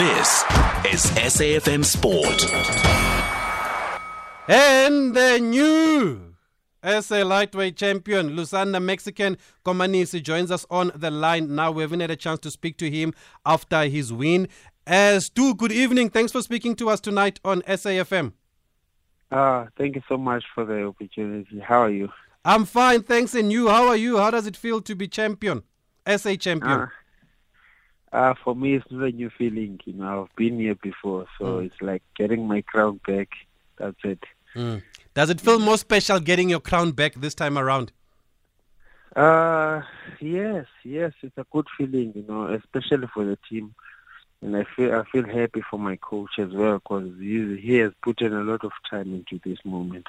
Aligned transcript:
This 0.00 0.44
is 0.94 1.04
SAFM 1.12 1.84
Sport. 1.84 2.50
And 4.48 5.14
the 5.14 5.38
new 5.38 6.36
SA 6.82 7.22
lightweight 7.22 7.76
champion, 7.76 8.30
Lusanda 8.30 8.82
Mexican 8.82 9.36
Komanisi, 9.62 10.22
joins 10.22 10.50
us 10.50 10.64
on 10.70 10.90
the 10.94 11.10
line 11.10 11.54
now. 11.54 11.70
We 11.70 11.82
haven't 11.82 12.00
had 12.00 12.10
a 12.10 12.16
chance 12.16 12.40
to 12.40 12.50
speak 12.50 12.78
to 12.78 12.90
him 12.90 13.12
after 13.44 13.82
his 13.82 14.10
win. 14.10 14.48
As 14.86 15.26
Stu, 15.26 15.54
good 15.54 15.70
evening. 15.70 16.08
Thanks 16.08 16.32
for 16.32 16.40
speaking 16.40 16.76
to 16.76 16.88
us 16.88 17.00
tonight 17.00 17.38
on 17.44 17.60
SAFM. 17.64 18.32
Uh, 19.30 19.66
thank 19.76 19.96
you 19.96 20.02
so 20.08 20.16
much 20.16 20.44
for 20.54 20.64
the 20.64 20.82
opportunity. 20.82 21.58
How 21.58 21.82
are 21.82 21.90
you? 21.90 22.08
I'm 22.42 22.64
fine, 22.64 23.02
thanks. 23.02 23.34
And 23.34 23.52
you, 23.52 23.68
how 23.68 23.88
are 23.88 23.98
you? 23.98 24.16
How 24.16 24.30
does 24.30 24.46
it 24.46 24.56
feel 24.56 24.80
to 24.80 24.94
be 24.94 25.08
champion, 25.08 25.62
SA 26.06 26.36
champion? 26.36 26.80
Uh, 26.80 26.86
uh, 28.12 28.34
for 28.42 28.54
me, 28.56 28.74
it's 28.74 28.90
not 28.90 29.04
a 29.04 29.12
new 29.12 29.30
feeling. 29.30 29.80
You 29.84 29.94
know, 29.94 30.22
I've 30.22 30.36
been 30.36 30.58
here 30.58 30.74
before, 30.74 31.26
so 31.38 31.44
Mm. 31.44 31.66
it's 31.66 31.80
like 31.80 32.02
getting 32.16 32.46
my 32.46 32.60
crown 32.62 33.00
back. 33.06 33.28
That's 33.76 34.04
it. 34.04 34.22
Mm. 34.54 34.82
Does 35.14 35.30
it 35.30 35.40
feel 35.40 35.58
more 35.58 35.78
special 35.78 36.20
getting 36.20 36.48
your 36.48 36.60
crown 36.60 36.92
back 36.92 37.14
this 37.14 37.34
time 37.34 37.56
around? 37.56 37.92
Uh, 39.16 39.82
yes, 40.20 40.66
yes, 40.84 41.12
it's 41.22 41.36
a 41.36 41.46
good 41.52 41.66
feeling. 41.76 42.12
You 42.14 42.24
know, 42.28 42.46
especially 42.46 43.08
for 43.12 43.24
the 43.24 43.38
team, 43.48 43.74
and 44.42 44.56
I 44.56 44.64
feel 44.64 44.94
I 44.94 45.04
feel 45.04 45.26
happy 45.26 45.62
for 45.68 45.78
my 45.78 45.96
coach 45.96 46.38
as 46.38 46.50
well 46.50 46.78
because 46.78 47.10
he 47.18 47.56
he 47.56 47.76
has 47.76 47.92
put 48.02 48.22
in 48.22 48.32
a 48.32 48.42
lot 48.42 48.64
of 48.64 48.72
time 48.88 49.12
into 49.14 49.40
this 49.44 49.58
moment. 49.64 50.06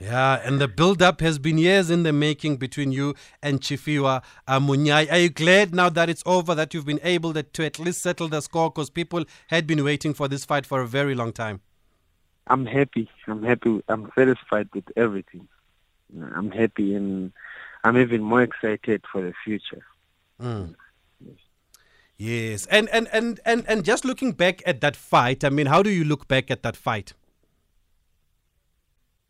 Yeah, 0.00 0.42
and 0.44 0.60
the 0.60 0.68
build 0.68 1.00
up 1.00 1.22
has 1.22 1.38
been 1.38 1.56
years 1.56 1.88
in 1.88 2.02
the 2.02 2.12
making 2.12 2.58
between 2.58 2.92
you 2.92 3.14
and 3.42 3.60
Tshifhiwa 3.60 4.22
Amunyai. 4.46 5.10
Are 5.10 5.18
you 5.18 5.30
glad 5.30 5.74
now 5.74 5.88
that 5.88 6.10
it's 6.10 6.22
over 6.26 6.54
that 6.54 6.74
you've 6.74 6.84
been 6.84 7.00
able 7.02 7.32
to, 7.32 7.64
at 7.64 7.78
least 7.78 8.02
settle 8.02 8.28
the 8.28 8.42
score 8.42 8.70
because 8.70 8.90
people 8.90 9.24
had 9.46 9.66
been 9.66 9.82
waiting 9.82 10.12
for 10.12 10.28
this 10.28 10.44
fight 10.44 10.66
for 10.66 10.82
a 10.82 10.86
very 10.86 11.14
long 11.14 11.32
time? 11.32 11.62
I'm 12.46 12.66
happy. 12.66 13.08
I'm 13.26 13.42
happy. 13.42 13.82
I'm 13.88 14.12
satisfied 14.14 14.68
with 14.74 14.84
everything. 14.96 15.48
I'm 16.34 16.50
happy, 16.50 16.94
and 16.94 17.32
I'm 17.82 17.96
even 17.96 18.22
more 18.22 18.42
excited 18.42 19.02
for 19.10 19.22
the 19.22 19.32
future. 19.44 19.84
Mm. 20.40 20.74
Yes, 22.18 22.66
and, 22.66 22.88
and, 22.90 23.08
and, 23.12 23.40
and, 23.44 23.64
and 23.66 23.84
just 23.84 24.04
looking 24.04 24.32
back 24.32 24.62
at 24.66 24.80
that 24.82 24.94
fight, 24.94 25.42
I 25.42 25.48
mean, 25.50 25.66
how 25.66 25.82
do 25.82 25.90
you 25.90 26.04
look 26.04 26.28
back 26.28 26.50
at 26.50 26.62
that 26.62 26.76
fight? 26.76 27.14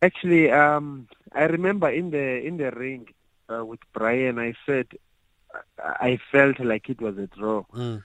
Actually, 0.06 0.44
um, 0.62 0.86
I 1.32 1.44
remember 1.56 1.88
in 2.00 2.06
the 2.16 2.26
in 2.48 2.54
the 2.62 2.70
ring 2.84 3.02
uh, 3.52 3.64
with 3.70 3.80
Brian, 3.96 4.38
I 4.48 4.50
said 4.66 4.86
I 5.78 6.18
felt 6.32 6.56
like 6.60 6.84
it 6.94 7.00
was 7.06 7.16
a 7.18 7.28
draw, 7.36 7.60
Mm. 7.72 8.02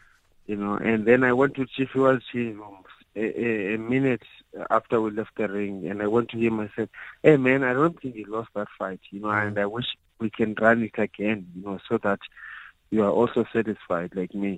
you 0.49 0.55
know. 0.61 0.75
And 0.89 0.99
then 1.09 1.21
I 1.29 1.33
went 1.39 1.53
to 1.55 1.65
Tshifhiwa's 1.71 2.23
chief 2.31 2.55
a, 3.15 3.25
a 3.75 3.77
minute 3.77 4.23
after 4.77 4.95
we 5.01 5.11
left 5.11 5.35
the 5.37 5.47
ring, 5.59 5.75
and 5.89 5.97
I 6.05 6.07
went 6.15 6.29
to 6.29 6.37
him. 6.45 6.59
I 6.65 6.69
said, 6.75 6.89
"Hey, 7.23 7.37
man, 7.47 7.61
I 7.69 7.73
don't 7.73 7.97
think 8.01 8.15
he 8.15 8.25
lost 8.25 8.49
that 8.55 8.69
fight, 8.79 9.01
you 9.13 9.19
know, 9.21 9.33
Mm. 9.35 9.47
and 9.47 9.55
I 9.59 9.67
wish 9.77 9.89
we 10.23 10.29
can 10.29 10.51
run 10.65 10.79
it 10.89 10.97
again, 11.07 11.39
you 11.55 11.61
know, 11.65 11.77
so 11.87 11.97
that 12.07 12.21
you 12.93 12.99
are 13.07 13.15
also 13.19 13.41
satisfied 13.53 14.11
like 14.15 14.33
me." 14.33 14.53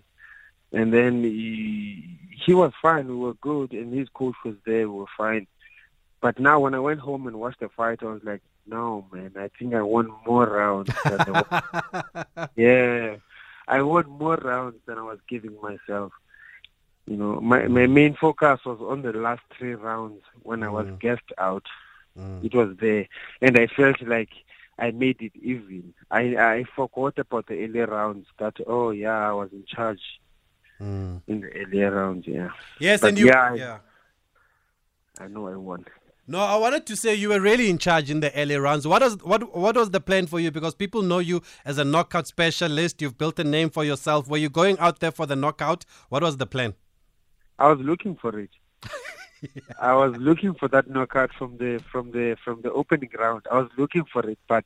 And 0.71 0.87
then 0.97 1.13
he, 1.23 2.17
he 2.45 2.53
was 2.61 2.73
fine. 2.81 3.05
We 3.07 3.15
were 3.25 3.35
good, 3.51 3.69
and 3.79 3.89
his 3.99 4.09
coach 4.19 4.35
was 4.45 4.57
there. 4.65 4.85
We 4.89 4.95
were 5.01 5.15
fine. 5.23 5.45
But 6.23 6.39
now, 6.39 6.57
when 6.61 6.73
I 6.73 6.79
went 6.79 7.01
home 7.01 7.27
and 7.27 7.37
watched 7.43 7.59
the 7.59 7.67
fight, 7.67 7.99
I 8.01 8.05
was 8.05 8.23
like, 8.23 8.41
"No, 8.65 9.05
man, 9.11 9.31
I 9.37 9.49
think 9.59 9.73
I 9.75 9.81
want 9.81 10.09
more 10.25 10.45
rounds." 10.61 10.89
than 11.09 11.19
I 11.27 11.31
wa- 11.31 12.47
yeah, 12.55 13.15
I 13.67 13.81
want 13.81 14.07
more 14.07 14.37
rounds 14.37 14.77
than 14.85 14.97
I 14.97 15.01
was 15.11 15.19
giving 15.27 15.55
myself. 15.61 16.13
You 17.07 17.17
know, 17.17 17.41
my 17.41 17.67
my 17.67 17.87
main 17.87 18.13
focus 18.15 18.59
was 18.65 18.79
on 18.79 19.01
the 19.01 19.11
last 19.11 19.41
three 19.57 19.75
rounds 19.75 20.21
when 20.43 20.63
I 20.63 20.69
was 20.69 20.87
Mm. 20.87 20.99
gassed 21.05 21.33
out. 21.37 21.65
Mm. 22.17 22.45
It 22.47 22.53
was 22.55 22.69
there, 22.77 23.05
and 23.41 23.53
I 23.59 23.67
felt 23.67 24.01
like 24.15 24.29
I 24.79 24.91
made 24.91 25.19
it 25.21 25.33
even. 25.35 25.93
I 26.09 26.21
I 26.37 26.63
forgot 26.73 27.19
about 27.19 27.47
the 27.47 27.57
early 27.65 27.81
rounds. 27.81 28.27
That 28.39 28.55
oh 28.65 28.91
yeah, 28.91 29.19
I 29.29 29.33
was 29.33 29.49
in 29.51 29.65
charge 29.75 30.03
Mm. 30.81 31.21
in 31.27 31.41
the 31.41 31.49
earlier 31.61 31.91
rounds. 31.91 32.25
Yeah, 32.27 32.51
Yes, 32.79 33.01
But 33.01 33.09
and 33.09 33.19
you. 33.19 33.27
yeah, 33.27 33.43
I- 33.51 33.55
yeah. 33.65 33.79
I 35.19 35.27
know 35.27 35.47
I 35.47 35.55
won. 35.57 35.85
No, 36.25 36.39
I 36.39 36.55
wanted 36.55 36.85
to 36.87 36.95
say 36.95 37.13
you 37.15 37.29
were 37.29 37.41
really 37.41 37.69
in 37.69 37.77
charge 37.77 38.09
in 38.09 38.21
the 38.21 38.33
early 38.33 38.55
rounds. 38.55 38.87
What 38.87 39.01
was 39.01 39.17
what 39.23 39.55
what 39.55 39.75
was 39.75 39.91
the 39.91 39.99
plan 39.99 40.25
for 40.27 40.39
you? 40.39 40.51
Because 40.51 40.73
people 40.73 41.01
know 41.01 41.19
you 41.19 41.41
as 41.65 41.77
a 41.77 41.83
knockout 41.83 42.27
specialist. 42.27 43.01
You've 43.01 43.17
built 43.17 43.39
a 43.39 43.43
name 43.43 43.69
for 43.69 43.83
yourself. 43.83 44.29
Were 44.29 44.37
you 44.37 44.49
going 44.49 44.79
out 44.79 44.99
there 44.99 45.11
for 45.11 45.25
the 45.25 45.35
knockout? 45.35 45.83
What 46.09 46.23
was 46.23 46.37
the 46.37 46.45
plan? 46.45 46.75
I 47.59 47.67
was 47.67 47.79
looking 47.79 48.15
for 48.15 48.39
it. 48.39 48.51
I 49.81 49.93
was 49.93 50.15
looking 50.15 50.53
for 50.53 50.69
that 50.69 50.89
knockout 50.89 51.31
from 51.33 51.57
the 51.57 51.83
from 51.91 52.11
the 52.11 52.37
from 52.43 52.61
the 52.61 52.71
opening 52.71 53.09
round. 53.19 53.41
I 53.51 53.57
was 53.57 53.69
looking 53.77 54.05
for 54.05 54.25
it, 54.29 54.39
but 54.47 54.63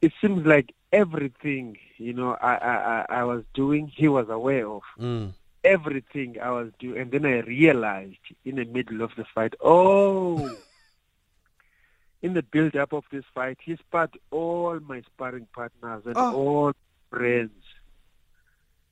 it 0.00 0.12
seems 0.20 0.44
like 0.44 0.74
everything 0.92 1.76
you 1.98 2.12
know 2.12 2.36
I 2.42 2.54
I 2.56 2.74
I 2.74 3.06
I 3.20 3.24
was 3.24 3.44
doing, 3.54 3.86
he 3.86 4.08
was 4.08 4.28
aware 4.28 4.66
of 4.68 4.82
Mm. 4.98 5.32
everything 5.62 6.40
I 6.42 6.50
was 6.50 6.72
doing, 6.80 7.00
and 7.02 7.12
then 7.12 7.24
I 7.24 7.38
realized 7.42 8.18
in 8.44 8.56
the 8.56 8.64
middle 8.64 9.00
of 9.02 9.12
the 9.16 9.24
fight, 9.32 9.54
oh. 9.62 10.50
In 12.22 12.34
the 12.34 12.42
build 12.42 12.76
up 12.76 12.92
of 12.92 13.04
this 13.10 13.24
fight, 13.34 13.58
he 13.62 13.76
sparred 13.76 14.16
all 14.30 14.78
my 14.80 15.02
sparring 15.02 15.46
partners 15.54 16.02
and 16.06 16.16
Oh. 16.16 16.34
all 16.34 16.72
friends. 17.10 17.50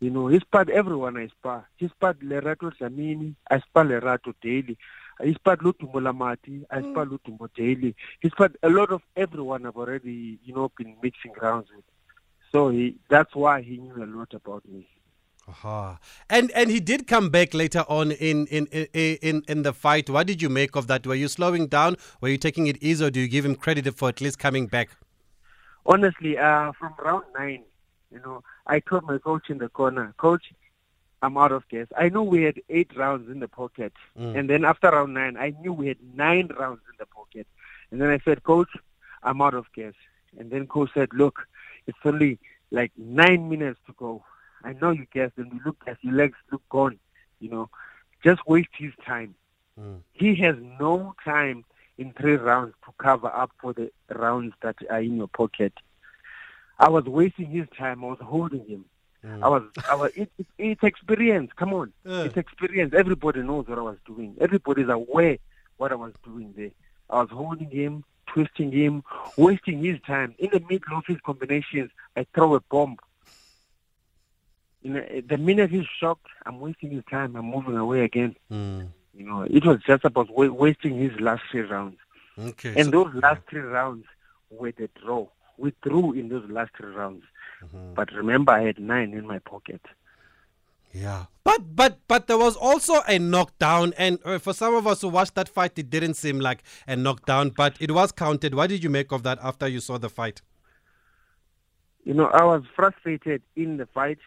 You 0.00 0.10
know, 0.10 0.28
he 0.28 0.40
sparred 0.40 0.70
everyone 0.70 1.16
I 1.16 1.28
spar. 1.28 1.68
He 1.76 1.88
sparred 1.88 2.20
Lerato 2.20 2.72
Dlamini, 2.76 3.34
I 3.50 3.60
spar 3.60 3.84
Lerato 3.84 4.34
daily. 4.40 4.78
He 5.22 5.34
sparred 5.34 5.60
Lutumbo 5.60 6.00
Lamati, 6.00 6.64
I 6.70 6.80
mm. 6.80 6.90
spar 6.92 7.04
Lutumbo 7.04 7.48
daily. 7.54 7.94
He 8.20 8.30
sparred 8.30 8.56
a 8.62 8.70
lot 8.70 8.90
of 8.90 9.02
everyone 9.14 9.66
I've 9.66 9.76
already, 9.76 10.38
you 10.42 10.54
know, 10.54 10.70
been 10.76 10.96
mixing 11.02 11.32
rounds 11.40 11.68
with. 11.74 11.84
So 12.50 12.70
he, 12.70 12.96
that's 13.08 13.34
why 13.34 13.60
he 13.60 13.76
knew 13.76 14.02
a 14.02 14.06
lot 14.06 14.32
about 14.32 14.66
me. 14.66 14.88
Aha. 15.50 15.98
And 16.28 16.50
and 16.52 16.70
he 16.70 16.80
did 16.80 17.06
come 17.06 17.28
back 17.30 17.54
later 17.54 17.84
on 17.88 18.12
in 18.12 18.46
in, 18.46 18.66
in 18.66 19.42
in 19.48 19.62
the 19.62 19.72
fight. 19.72 20.08
What 20.08 20.26
did 20.26 20.40
you 20.40 20.48
make 20.48 20.76
of 20.76 20.86
that? 20.86 21.06
Were 21.06 21.14
you 21.14 21.28
slowing 21.28 21.66
down? 21.66 21.96
Were 22.20 22.28
you 22.28 22.38
taking 22.38 22.66
it 22.68 22.78
easy, 22.80 23.04
or 23.04 23.10
do 23.10 23.20
you 23.20 23.28
give 23.28 23.44
him 23.44 23.54
credit 23.56 23.92
for 23.96 24.08
at 24.08 24.20
least 24.20 24.38
coming 24.38 24.66
back? 24.66 24.90
honestly, 25.86 26.36
uh, 26.38 26.70
from 26.78 26.94
round 27.02 27.24
nine, 27.36 27.62
you 28.12 28.20
know, 28.20 28.42
I 28.66 28.80
told 28.80 29.04
my 29.04 29.18
coach 29.18 29.48
in 29.48 29.58
the 29.58 29.68
corner, 29.70 30.12
Coach, 30.18 30.52
I'm 31.22 31.36
out 31.38 31.52
of 31.52 31.66
gas. 31.68 31.86
I 31.96 32.10
know 32.10 32.22
we 32.22 32.42
had 32.42 32.60
eight 32.68 32.94
rounds 32.96 33.30
in 33.30 33.40
the 33.40 33.48
pocket, 33.48 33.92
Mm. 34.18 34.38
and 34.38 34.50
then 34.50 34.64
after 34.64 34.88
round 34.90 35.14
nine, 35.14 35.36
I 35.36 35.50
knew 35.60 35.72
we 35.72 35.88
had 35.88 35.96
nine 36.14 36.48
rounds 36.58 36.82
in 36.90 36.96
the 36.98 37.06
pocket, 37.06 37.46
and 37.90 38.00
then 38.00 38.10
I 38.10 38.18
said, 38.24 38.42
Coach, 38.42 38.68
I'm 39.22 39.40
out 39.42 39.54
of 39.54 39.66
gas. 39.72 39.94
And 40.38 40.50
then 40.50 40.66
coach 40.66 40.90
said, 40.94 41.08
Look, 41.12 41.48
it's 41.88 41.98
only 42.04 42.38
like 42.70 42.92
nine 42.96 43.48
minutes 43.48 43.80
to 43.86 43.92
go. 43.94 44.22
I 44.64 44.72
know 44.74 44.90
you 44.90 45.06
gassed, 45.12 45.34
and 45.36 45.52
you 45.52 45.60
look 45.64 45.82
at 45.86 45.96
your 46.02 46.14
legs 46.14 46.36
look 46.52 46.62
gone. 46.68 46.98
You 47.40 47.50
know, 47.50 47.70
just 48.22 48.46
waste 48.46 48.68
his 48.76 48.92
time. 49.06 49.34
Mm. 49.80 50.00
He 50.12 50.34
has 50.36 50.56
no 50.78 51.14
time 51.24 51.64
in 51.96 52.12
three 52.12 52.34
rounds 52.36 52.74
to 52.84 52.92
cover 52.98 53.28
up 53.28 53.50
for 53.60 53.72
the 53.72 53.90
rounds 54.14 54.54
that 54.62 54.76
are 54.90 55.00
in 55.00 55.16
your 55.16 55.28
pocket. 55.28 55.72
I 56.78 56.88
was 56.88 57.04
wasting 57.04 57.46
his 57.50 57.66
time. 57.76 58.04
I 58.04 58.08
was 58.08 58.18
holding 58.22 58.64
him. 58.66 58.84
Mm. 59.24 59.42
I 59.42 59.48
was, 59.48 59.62
I 59.88 59.94
was. 59.94 60.10
It, 60.16 60.30
it, 60.38 60.46
it's 60.58 60.82
experience. 60.82 61.50
Come 61.56 61.74
on, 61.74 61.92
Uh. 62.06 62.24
it's 62.26 62.36
experience. 62.36 62.94
Everybody 62.94 63.42
knows 63.42 63.66
what 63.68 63.78
I 63.78 63.82
was 63.82 63.98
doing. 64.06 64.34
Everybody's 64.40 64.88
aware 64.88 65.38
what 65.76 65.92
I 65.92 65.94
was 65.94 66.12
doing 66.24 66.52
there. 66.56 66.70
I 67.10 67.20
was 67.20 67.30
holding 67.30 67.70
him, 67.70 68.04
twisting 68.26 68.72
him, 68.72 69.02
wasting 69.36 69.82
his 69.82 70.00
time. 70.06 70.34
In 70.38 70.50
the 70.52 70.60
middle 70.60 70.96
of 70.96 71.04
his 71.06 71.18
combinations, 71.20 71.90
I 72.16 72.26
throw 72.34 72.54
a 72.54 72.60
bomb. 72.60 72.96
In 74.82 74.94
the, 74.94 75.22
the 75.28 75.36
minute 75.36 75.70
he's 75.70 75.86
shocked, 75.98 76.26
I'm 76.46 76.58
wasting 76.60 76.90
his 76.90 77.04
time. 77.10 77.36
I'm 77.36 77.46
moving 77.46 77.76
away 77.76 78.02
again. 78.04 78.34
Mm. 78.50 78.88
You 79.14 79.26
know, 79.26 79.42
it 79.42 79.64
was 79.66 79.78
just 79.86 80.04
about 80.04 80.30
wa- 80.30 80.46
wasting 80.48 80.98
his 80.98 81.18
last 81.20 81.42
three 81.50 81.60
rounds. 81.62 81.98
Okay. 82.38 82.74
And 82.76 82.86
so- 82.86 82.90
those 83.04 83.14
last 83.22 83.40
three 83.48 83.60
rounds 83.60 84.06
were 84.50 84.72
the 84.72 84.88
draw. 85.02 85.26
We 85.58 85.74
drew 85.82 86.12
in 86.12 86.30
those 86.30 86.48
last 86.48 86.70
three 86.76 86.88
rounds. 86.94 87.24
Mhm. 87.62 87.94
But 87.94 88.10
remember, 88.12 88.52
I 88.52 88.62
had 88.62 88.78
nine 88.78 89.12
in 89.12 89.26
my 89.26 89.38
pocket. 89.40 89.82
Yeah, 90.92 91.26
but 91.44 91.76
but 91.76 91.98
but 92.08 92.26
there 92.26 92.38
was 92.38 92.56
also 92.56 92.94
a 93.06 93.16
knockdown, 93.18 93.92
and 93.96 94.18
uh, 94.24 94.38
for 94.38 94.52
some 94.52 94.74
of 94.74 94.88
us 94.88 95.02
who 95.02 95.08
watched 95.08 95.36
that 95.36 95.48
fight, 95.48 95.78
it 95.78 95.88
didn't 95.88 96.14
seem 96.14 96.40
like 96.40 96.64
a 96.88 96.96
knockdown, 96.96 97.50
but 97.50 97.76
it 97.78 97.92
was 97.92 98.10
counted. 98.10 98.54
What 98.54 98.70
did 98.70 98.82
you 98.82 98.90
make 98.90 99.12
of 99.12 99.22
that 99.22 99.38
after 99.40 99.68
you 99.68 99.78
saw 99.78 99.98
the 99.98 100.08
fight? 100.08 100.42
You 102.04 102.14
know, 102.14 102.26
I 102.26 102.42
was 102.44 102.64
frustrated 102.74 103.42
in 103.54 103.76
the 103.76 103.86
fight. 103.86 104.18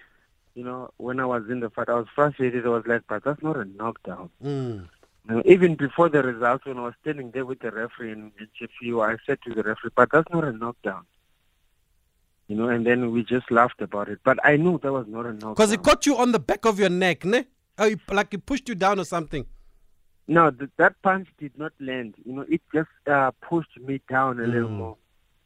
You 0.55 0.63
know, 0.63 0.91
when 0.97 1.19
I 1.19 1.25
was 1.25 1.49
in 1.49 1.61
the 1.61 1.69
fight, 1.69 1.89
I 1.89 1.95
was 1.95 2.07
frustrated. 2.13 2.65
I 2.65 2.69
was 2.69 2.85
like, 2.85 3.01
but 3.07 3.23
that's 3.23 3.41
not 3.41 3.57
a 3.57 3.65
knockdown. 3.65 4.29
Mm. 4.43 4.87
You 5.27 5.35
know, 5.35 5.41
even 5.45 5.75
before 5.75 6.09
the 6.09 6.21
results, 6.21 6.65
when 6.65 6.77
I 6.77 6.83
was 6.83 6.93
standing 7.01 7.31
there 7.31 7.45
with 7.45 7.59
the 7.61 7.71
referee 7.71 8.11
in, 8.11 8.31
in 8.39 8.47
Chifiu, 8.59 9.03
I 9.03 9.17
said 9.25 9.39
to 9.43 9.53
the 9.53 9.63
referee, 9.63 9.91
but 9.95 10.09
that's 10.11 10.29
not 10.31 10.43
a 10.43 10.51
knockdown. 10.51 11.05
You 12.47 12.57
know, 12.57 12.67
and 12.67 12.85
then 12.85 13.11
we 13.11 13.23
just 13.23 13.49
laughed 13.49 13.81
about 13.81 14.09
it. 14.09 14.19
But 14.23 14.37
I 14.43 14.57
knew 14.57 14.77
that 14.83 14.91
was 14.91 15.07
not 15.07 15.25
a 15.25 15.31
knockdown. 15.33 15.53
Because 15.53 15.71
it 15.71 15.81
caught 15.81 16.05
you 16.05 16.17
on 16.17 16.33
the 16.33 16.39
back 16.39 16.65
of 16.65 16.77
your 16.77 16.89
neck, 16.89 17.25
ne? 17.25 17.45
Oh, 17.79 17.89
he, 17.89 17.95
like 18.11 18.31
he 18.31 18.37
pushed 18.37 18.69
you 18.69 18.75
down 18.75 18.99
or 18.99 19.05
something. 19.05 19.45
No, 20.27 20.51
th- 20.51 20.69
that 20.77 21.01
punch 21.01 21.27
did 21.39 21.57
not 21.57 21.73
land. 21.79 22.15
You 22.25 22.33
know, 22.33 22.45
it 22.47 22.61
just 22.73 22.89
uh, 23.07 23.31
pushed 23.41 23.79
me 23.79 24.01
down 24.09 24.39
a 24.39 24.43
little 24.45 24.69
Mm. 24.69 24.77
more, 24.77 24.97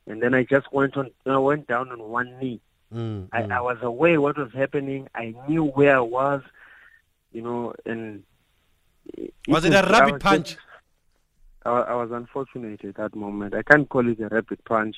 and 0.08 0.22
then 0.22 0.34
I 0.34 0.44
just 0.44 0.72
went 0.74 0.98
on. 0.98 1.12
I 1.26 1.38
went 1.38 1.68
down 1.68 1.92
on 1.92 2.00
one 2.00 2.38
knee. 2.40 2.60
Mm, 2.94 3.28
I, 3.32 3.42
mm. 3.42 3.52
I 3.52 3.62
was 3.62 3.78
aware 3.82 4.20
what 4.22 4.38
was 4.38 4.52
happening. 4.54 5.08
I 5.14 5.36
knew 5.48 5.66
where 5.66 5.98
I 5.98 6.02
was, 6.02 6.42
you 7.32 7.42
know, 7.42 7.74
and 7.86 8.24
Was 9.48 9.66
it 9.66 9.74
a 9.74 9.88
rapid 9.90 10.20
punch? 10.22 10.50
just- 10.52 10.60
I, 11.66 11.70
I 11.82 11.96
was 11.96 12.12
unfortunate 12.12 12.84
at 12.86 12.96
that 12.96 13.14
moment. 13.16 13.54
I 13.54 13.62
can't 13.62 13.90
call 13.90 14.08
it 14.08 14.20
a 14.22 14.30
rapid 14.30 14.64
punch. 14.64 14.96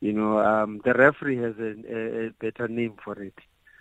You 0.00 0.12
know, 0.12 0.38
um, 0.38 0.80
the 0.84 0.92
referee 0.94 1.38
has 1.38 1.54
a, 1.58 1.74
a, 1.88 2.26
a 2.26 2.30
better 2.40 2.68
name 2.68 2.94
for 3.02 3.20
it. 3.22 3.34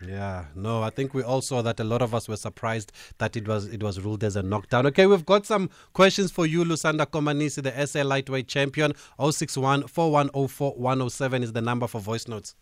Yeah, 0.06 0.46
no, 0.56 0.82
I 0.82 0.90
think 0.92 1.14
we 1.14 1.24
all 1.24 1.42
saw 1.42 1.62
that 1.62 1.78
a 1.82 1.84
lot 1.84 2.02
of 2.02 2.16
us 2.16 2.30
were 2.30 2.38
surprised 2.38 2.94
that 3.18 3.36
it 3.36 3.46
was 3.46 3.66
it 3.68 3.84
was 3.84 4.00
ruled 4.00 4.24
as 4.24 4.38
a 4.38 4.42
knockdown. 4.44 4.86
Okay, 4.88 5.06
we've 5.08 5.26
got 5.26 5.46
some 5.46 5.70
questions 5.92 6.32
for 6.32 6.46
you, 6.46 6.64
Lusanda 6.64 7.06
Komanisi, 7.06 7.62
the 7.62 7.86
SA 7.86 8.04
lightweight 8.04 8.48
champion. 8.48 8.94
061 9.20 9.88
4104 9.88 10.72
107 10.76 11.44
is 11.44 11.52
the 11.52 11.62
number 11.62 11.86
for 11.88 12.00
voice 12.00 12.30
notes. 12.30 12.56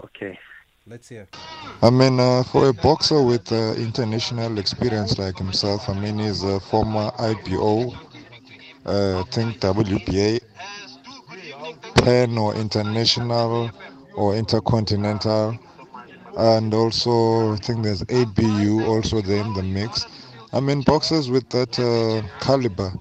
Okay. 0.00 0.38
Let's 0.86 1.08
hear. 1.08 1.28
I 1.82 1.90
mean, 1.90 2.18
uh, 2.18 2.42
for 2.42 2.68
a 2.68 2.72
boxer 2.72 3.22
with 3.22 3.50
uh, 3.52 3.74
international 3.74 4.58
experience 4.58 5.18
like 5.18 5.38
himself, 5.38 5.88
I 5.88 5.94
mean, 5.98 6.18
he's 6.18 6.42
a 6.42 6.60
former 6.60 7.10
IBO, 7.18 7.92
uh, 8.86 9.20
I 9.20 9.22
think 9.30 9.60
WBA, 9.60 10.40
Pan 11.96 12.36
or 12.38 12.54
international 12.54 13.70
or 14.14 14.34
intercontinental, 14.34 15.58
and 16.36 16.72
also 16.74 17.52
I 17.52 17.56
think 17.56 17.82
there's 17.84 18.02
ABU 18.02 18.84
also 18.84 19.20
there 19.20 19.44
in 19.44 19.52
the 19.54 19.62
mix. 19.62 20.06
I 20.52 20.60
mean, 20.60 20.82
boxers 20.82 21.30
with 21.30 21.48
that 21.50 21.78
uh, 21.78 22.22
caliber 22.40 22.92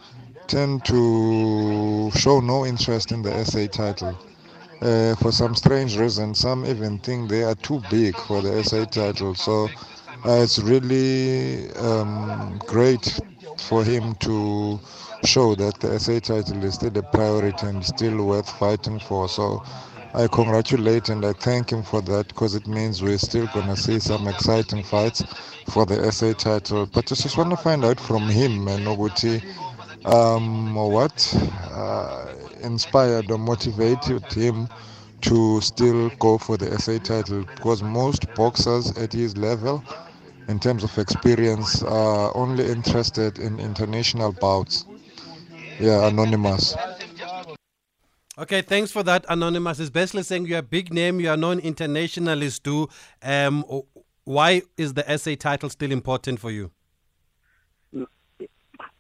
tend 0.47 0.85
to 0.85 2.11
show 2.15 2.39
no 2.39 2.65
interest 2.65 3.11
in 3.11 3.21
the 3.23 3.31
SA 3.44 3.67
title. 3.67 4.17
Uh, 4.81 5.16
for 5.16 5.31
some 5.31 5.56
strange 5.56 5.95
reason, 5.98 6.33
some 6.33 6.66
even 6.66 6.98
think 7.00 7.30
they 7.30 7.44
are 7.44 7.56
too 7.56 7.81
big 7.92 8.18
for 8.19 8.42
the 8.42 8.63
SA 8.63 8.86
title. 8.86 9.36
So 9.36 9.66
uh, 10.25 10.42
it's 10.44 10.60
really 10.60 11.72
um, 11.75 12.60
great 12.66 13.19
for 13.57 13.83
him 13.83 14.16
to 14.16 14.80
show 15.24 15.56
that 15.56 15.80
the 15.80 16.00
SA 16.00 16.19
title 16.19 16.63
is 16.63 16.75
still 16.75 16.98
a 16.98 17.04
priority 17.04 17.68
and 17.68 17.86
still 17.86 18.25
worth 18.25 18.50
fighting 18.50 19.00
for. 19.00 19.30
So 19.30 19.63
I 20.13 20.28
congratulate 20.28 21.10
and 21.10 21.24
I 21.25 21.33
thank 21.33 21.72
him 21.72 21.83
for 21.83 22.01
that 22.01 22.28
because 22.30 22.56
it 22.56 22.68
means 22.68 23.01
we're 23.04 23.18
still 23.19 23.48
going 23.48 23.68
to 23.68 23.78
see 23.78 24.00
some 24.00 24.28
exciting 24.28 24.83
fights 24.83 25.24
for 25.69 25.86
the 25.86 26.12
SA 26.12 26.33
title. 26.33 26.88
But 26.88 27.12
I 27.12 27.16
just 27.16 27.38
want 27.38 27.51
to 27.51 27.57
find 27.57 27.86
out 27.86 28.00
from 28.00 28.28
him, 28.30 28.68
and 28.68 28.86
Noguchi, 28.86 29.44
um, 30.06 30.75
what 30.75 31.33
uh, 31.72 32.25
inspired 32.61 33.29
or 33.31 33.37
motivated 33.37 34.23
him 34.31 34.67
to 35.21 35.61
still 35.61 36.09
go 36.19 36.37
for 36.37 36.57
the 36.57 36.79
SA 36.79 36.97
title 36.99 37.43
because 37.55 37.83
most 37.83 38.33
boxers 38.35 38.97
at 38.97 39.13
his 39.13 39.37
level 39.37 39.83
in 40.47 40.59
terms 40.59 40.83
of 40.83 40.97
experience 40.97 41.83
are 41.83 42.35
only 42.35 42.65
interested 42.65 43.37
in 43.39 43.59
international 43.59 44.31
bouts 44.31 44.85
yeah 45.79 46.07
anonymous 46.07 46.75
Okay, 48.37 48.61
thanks 48.61 48.91
for 48.91 49.03
that, 49.03 49.25
Anonymous. 49.27 49.79
It's 49.79 49.89
basically 49.89 50.23
saying 50.23 50.45
you're 50.45 50.59
a 50.59 50.63
big 50.63 50.93
name, 50.93 51.19
you 51.19 51.29
are 51.29 51.37
known 51.37 51.59
internationalist 51.59 52.63
too. 52.63 52.87
Um, 53.21 53.63
why 54.23 54.61
is 54.77 54.93
the 54.93 55.17
SA 55.17 55.35
title 55.35 55.69
still 55.69 55.91
important 55.91 56.39
for 56.39 56.49
you? 56.49 56.71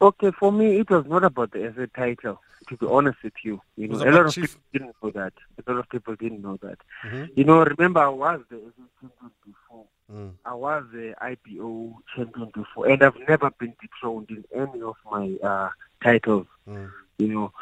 Okay, 0.01 0.31
for 0.31 0.51
me, 0.51 0.79
it 0.79 0.89
was 0.89 1.05
not 1.05 1.23
about 1.23 1.51
the 1.51 1.71
SA 1.75 1.85
title. 1.95 2.41
To 2.69 2.77
be 2.77 2.85
honest 2.87 3.17
with 3.23 3.33
you, 3.43 3.59
you 3.75 3.87
know, 3.87 3.97
a 3.97 4.09
lot 4.11 4.25
of 4.27 4.33
chief- 4.33 4.53
people 4.53 4.61
didn't 4.73 4.95
know 5.03 5.09
that. 5.11 5.33
A 5.65 5.71
lot 5.71 5.79
of 5.79 5.89
people 5.89 6.15
didn't 6.15 6.41
know 6.41 6.57
that. 6.61 6.77
Mhm. 7.03 7.29
You 7.35 7.43
know, 7.43 7.63
remember 7.63 7.99
I 8.01 8.07
was 8.09 8.41
the 8.49 8.57
SA 8.57 8.83
champion 8.99 9.31
before. 9.45 9.85
Mm. 10.11 10.31
I 10.45 10.53
was 10.53 10.83
the 10.93 11.15
IBO 11.23 12.01
champion 12.15 12.49
before, 12.53 12.87
and 12.89 13.01
I've 13.03 13.17
never 13.27 13.49
been 13.51 13.73
dethroned 13.81 14.29
in 14.29 14.43
any 14.53 14.81
of 14.81 14.95
my 15.11 15.37
uh, 15.43 15.69
titles. 16.03 16.47
Mm. 16.67 16.91
You 17.17 17.27
know, 17.27 17.53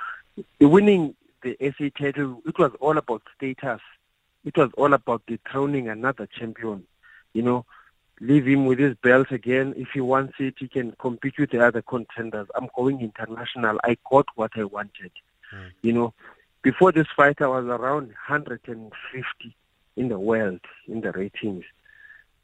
winning 0.60 1.16
the 1.44 1.56
SA 1.62 1.90
title, 1.98 2.42
it 2.46 2.58
was 2.60 2.72
all 2.80 2.98
about 2.98 3.22
status. 3.36 3.82
It 4.46 4.58
was 4.58 4.72
all 4.78 4.94
about 4.94 5.26
dethroning 5.28 5.88
another 5.90 6.28
champion. 6.28 6.86
You 7.34 7.42
know, 7.44 7.66
leave 8.22 8.46
him 8.48 8.66
with 8.66 8.80
his 8.80 8.96
belt 8.98 9.32
again. 9.32 9.74
If 9.78 9.90
he 9.94 10.02
wants 10.02 10.34
it, 10.40 10.56
he 10.60 10.68
can 10.68 10.92
compete 11.00 11.38
with 11.40 11.52
the 11.52 11.66
other 11.66 11.82
contenders. 11.82 12.48
I'm 12.56 12.68
going 12.76 13.02
international. 13.02 13.80
I 13.84 13.98
got 14.10 14.28
what 14.36 14.52
I 14.56 14.64
wanted. 14.66 15.12
Mm. 15.54 15.72
You 15.82 15.94
know, 15.94 16.14
before 16.62 16.92
this 16.92 17.08
fight, 17.16 17.42
I 17.42 17.48
was 17.48 17.66
around 17.66 18.08
150 18.28 19.56
in 19.96 20.10
the 20.10 20.20
world 20.20 20.60
in 20.88 21.02
the 21.02 21.12
ratings. 21.12 21.64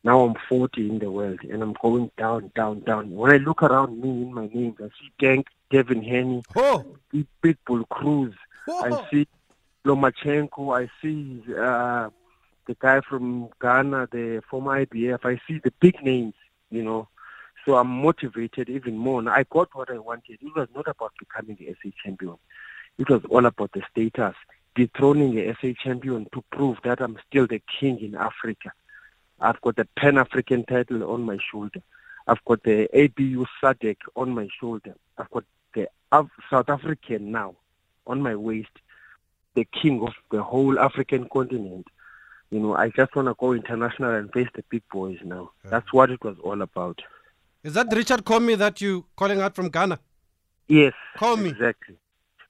Now 0.04 0.22
I'm 0.22 0.36
40 0.48 0.88
in 0.89 1.00
the 1.00 1.10
world, 1.12 1.39
and 1.50 1.63
I'm 1.63 1.74
going 1.81 2.12
down, 2.16 2.51
down, 2.56 2.81
down. 2.81 3.10
When 3.12 3.31
I 3.31 3.38
look 3.38 3.63
around 3.63 4.00
me 4.00 4.10
in 4.22 4.33
my 4.33 4.48
names, 4.54 4.77
I 4.80 4.88
see 4.89 5.12
Gank, 5.19 5.45
Devin 5.72 6.04
Haney, 6.04 6.44
Oh, 6.56 6.86
Big 7.12 7.25
Big 7.42 7.57
Cruz. 7.89 8.33
oh. 8.69 8.83
I 8.86 9.10
see 9.10 9.27
Lomachenko. 9.83 10.80
I 10.80 10.89
see 11.01 11.42
uh, 11.56 12.10
the 12.67 12.75
guy 12.79 13.01
from 13.01 13.50
Ghana, 13.62 14.09
the 14.12 14.41
former 14.50 14.85
IBF. 14.85 15.19
I 15.23 15.39
see 15.47 15.59
the 15.63 15.71
big 15.79 16.03
names, 16.03 16.33
you 16.69 16.83
know. 16.83 17.07
So 17.65 17.75
I'm 17.77 17.88
motivated 17.88 18.69
even 18.69 18.97
more. 18.97 19.21
Now, 19.21 19.33
I 19.33 19.44
got 19.50 19.69
what 19.73 19.89
I 19.89 19.97
wanted. 19.97 20.39
It 20.41 20.56
was 20.56 20.67
not 20.75 20.88
about 20.88 21.13
becoming 21.17 21.56
the 21.59 21.75
SA 21.81 21.89
champion. 22.03 22.38
It 22.97 23.09
was 23.09 23.21
all 23.29 23.45
about 23.45 23.71
the 23.71 23.81
status, 23.91 24.35
dethroning 24.75 25.35
the 25.35 25.56
SA 25.59 25.73
champion 25.83 26.27
to 26.33 26.44
prove 26.51 26.77
that 26.83 27.01
I'm 27.01 27.17
still 27.27 27.47
the 27.47 27.62
king 27.79 28.00
in 28.00 28.15
Africa. 28.15 28.71
I've 29.39 29.59
got 29.62 29.75
the 29.75 29.88
Pan-African 29.97 30.65
title 30.65 31.12
on 31.12 31.23
my 31.23 31.38
shoulder. 31.51 31.81
I've 32.27 32.44
got 32.45 32.63
the 32.63 32.88
ABU 32.94 33.45
SADC 33.62 33.97
on 34.15 34.29
my 34.31 34.47
shoulder. 34.59 34.95
I've 35.17 35.29
got 35.31 35.44
the 35.73 35.89
South 36.50 36.69
African 36.69 37.31
now 37.31 37.56
on 38.07 38.21
my 38.21 38.35
waist, 38.35 38.69
the 39.56 39.65
king 39.65 40.01
of 40.01 40.13
the 40.31 40.41
whole 40.41 40.79
African 40.79 41.27
continent. 41.29 41.88
You 42.55 42.61
know, 42.61 42.73
I 42.73 42.87
just 42.89 43.13
want 43.17 43.27
to 43.27 43.35
go 43.37 43.51
international 43.51 44.11
and 44.15 44.31
face 44.31 44.47
the 44.55 44.63
big 44.69 44.83
boys 44.89 45.17
now. 45.25 45.51
That's 45.71 45.91
what 45.91 46.09
it 46.09 46.23
was 46.23 46.37
all 46.41 46.61
about. 46.61 46.97
Is 47.63 47.73
that 47.73 47.87
Richard 47.91 48.23
Commey 48.23 48.57
that 48.57 48.79
you 48.79 49.05
calling 49.17 49.41
out 49.41 49.53
from 49.57 49.67
Ghana? 49.69 50.00
Yes, 50.69 50.93
Call 51.17 51.35
me. 51.35 51.50
exactly. 51.50 51.97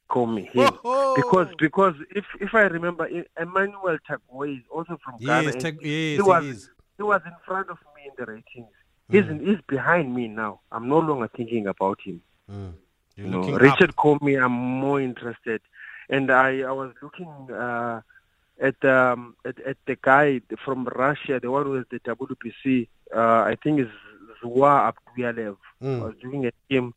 Call 0.07 0.27
me. 0.27 0.47
Oh, 0.55 1.13
Because 1.15 1.47
because 1.57 1.95
if 2.11 2.25
if 2.39 2.53
I 2.53 2.65
remember, 2.77 3.09
Emmanuel 3.45 3.97
Tagoe 4.07 4.57
is 4.59 4.63
also 4.69 4.99
from 5.03 5.15
Ghana. 5.19 5.43
yes, 5.53 5.63
and 5.63 5.81
he 5.81 6.21
was 6.21 6.43
he 6.43 6.49
is. 6.51 6.69
he 6.97 7.03
was 7.03 7.21
in 7.25 7.33
front 7.47 7.69
of 7.71 7.77
me 7.95 8.01
in 8.09 8.13
the 8.19 8.25
ratings. 8.31 8.73
He's 9.09 9.23
Mm. 9.23 9.31
in, 9.31 9.45
he's 9.47 9.61
behind 9.75 10.13
me 10.13 10.27
now. 10.27 10.59
I'm 10.71 10.87
no 10.87 10.99
longer 10.99 11.29
thinking 11.35 11.65
about 11.65 11.99
him. 12.07 12.21
Mm. 12.51 12.73
You're 13.15 13.27
know, 13.27 13.57
Richard 13.57 13.89
up. 13.91 13.95
Comey, 13.95 14.35
I'm 14.45 14.51
more 14.85 15.01
interested, 15.01 15.61
and 16.09 16.29
I 16.31 16.49
I 16.61 16.73
was 16.81 16.91
looking 17.01 17.31
uh, 17.51 18.01
at 18.59 18.83
um 18.85 19.35
at, 19.45 19.59
at 19.61 19.77
the 19.85 19.97
guy 20.01 20.41
from 20.63 20.85
Russia, 20.85 21.39
the 21.39 21.51
one 21.51 21.65
who 21.65 21.75
is 21.75 21.85
the 21.91 21.99
WBC. 21.99 22.87
Uh, 23.13 23.43
I 23.43 23.57
think 23.61 23.81
is 23.81 23.87
Zaur 24.41 24.91
Abdullaev. 24.91 25.57
Mm. 25.81 26.01
I 26.01 26.05
was 26.05 26.15
doing 26.21 26.45
at 26.45 26.53
him, 26.69 26.93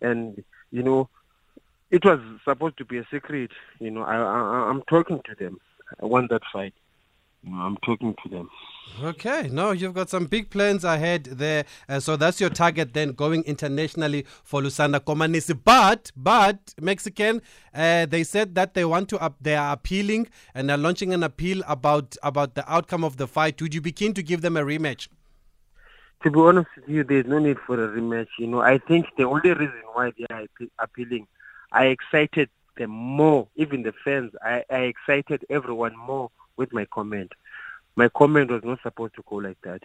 and 0.00 0.42
you 0.70 0.82
know, 0.82 1.08
it 1.90 2.04
was 2.04 2.20
supposed 2.44 2.78
to 2.78 2.84
be 2.84 2.98
a 2.98 3.06
secret. 3.10 3.50
You 3.78 3.90
know, 3.90 4.02
I, 4.02 4.16
I 4.16 4.70
I'm 4.70 4.82
talking 4.82 5.20
to 5.24 5.34
them. 5.34 5.58
I 6.00 6.06
want 6.06 6.30
that 6.30 6.42
fight. 6.52 6.74
You 7.44 7.50
know, 7.50 7.62
I'm 7.62 7.76
talking 7.78 8.14
to 8.22 8.28
them. 8.28 8.48
Okay, 9.02 9.48
no, 9.50 9.72
you've 9.72 9.94
got 9.94 10.08
some 10.08 10.26
big 10.26 10.50
plans 10.50 10.84
ahead 10.84 11.24
there. 11.24 11.64
Uh, 11.88 11.98
so 11.98 12.16
that's 12.16 12.40
your 12.40 12.50
target 12.50 12.94
then, 12.94 13.12
going 13.12 13.42
internationally 13.44 14.26
for 14.44 14.60
Lusanda 14.60 15.00
Komanisi. 15.00 15.58
But, 15.64 16.12
but 16.16 16.74
Mexican, 16.80 17.42
uh, 17.74 18.06
they 18.06 18.22
said 18.22 18.54
that 18.54 18.74
they 18.74 18.84
want 18.84 19.08
to, 19.08 19.18
up, 19.18 19.36
they 19.40 19.56
are 19.56 19.72
appealing 19.72 20.28
and 20.54 20.70
are 20.70 20.76
launching 20.76 21.12
an 21.12 21.22
appeal 21.22 21.62
about 21.66 22.16
about 22.22 22.54
the 22.54 22.70
outcome 22.72 23.02
of 23.02 23.16
the 23.16 23.26
fight. 23.26 23.60
Would 23.60 23.74
you 23.74 23.80
be 23.80 23.92
keen 23.92 24.14
to 24.14 24.22
give 24.22 24.42
them 24.42 24.56
a 24.56 24.62
rematch? 24.62 25.08
To 26.22 26.30
be 26.30 26.38
honest 26.38 26.68
with 26.76 26.88
you, 26.88 27.02
there's 27.02 27.26
no 27.26 27.40
need 27.40 27.58
for 27.66 27.82
a 27.82 27.88
rematch. 27.88 28.28
You 28.38 28.46
know, 28.46 28.60
I 28.60 28.78
think 28.78 29.06
the 29.16 29.24
only 29.24 29.50
reason 29.50 29.82
why 29.94 30.12
they 30.16 30.26
are 30.30 30.46
appealing, 30.78 31.26
I 31.72 31.86
excited 31.86 32.50
them 32.76 32.90
more, 32.90 33.48
even 33.56 33.82
the 33.82 33.92
fans. 34.04 34.32
I, 34.44 34.64
I 34.70 34.80
excited 34.82 35.44
everyone 35.50 35.96
more 35.96 36.30
with 36.56 36.72
my 36.72 36.84
comment. 36.86 37.32
My 37.96 38.08
comment 38.08 38.50
was 38.50 38.64
not 38.64 38.80
supposed 38.82 39.14
to 39.16 39.24
go 39.28 39.36
like 39.36 39.58
that. 39.64 39.82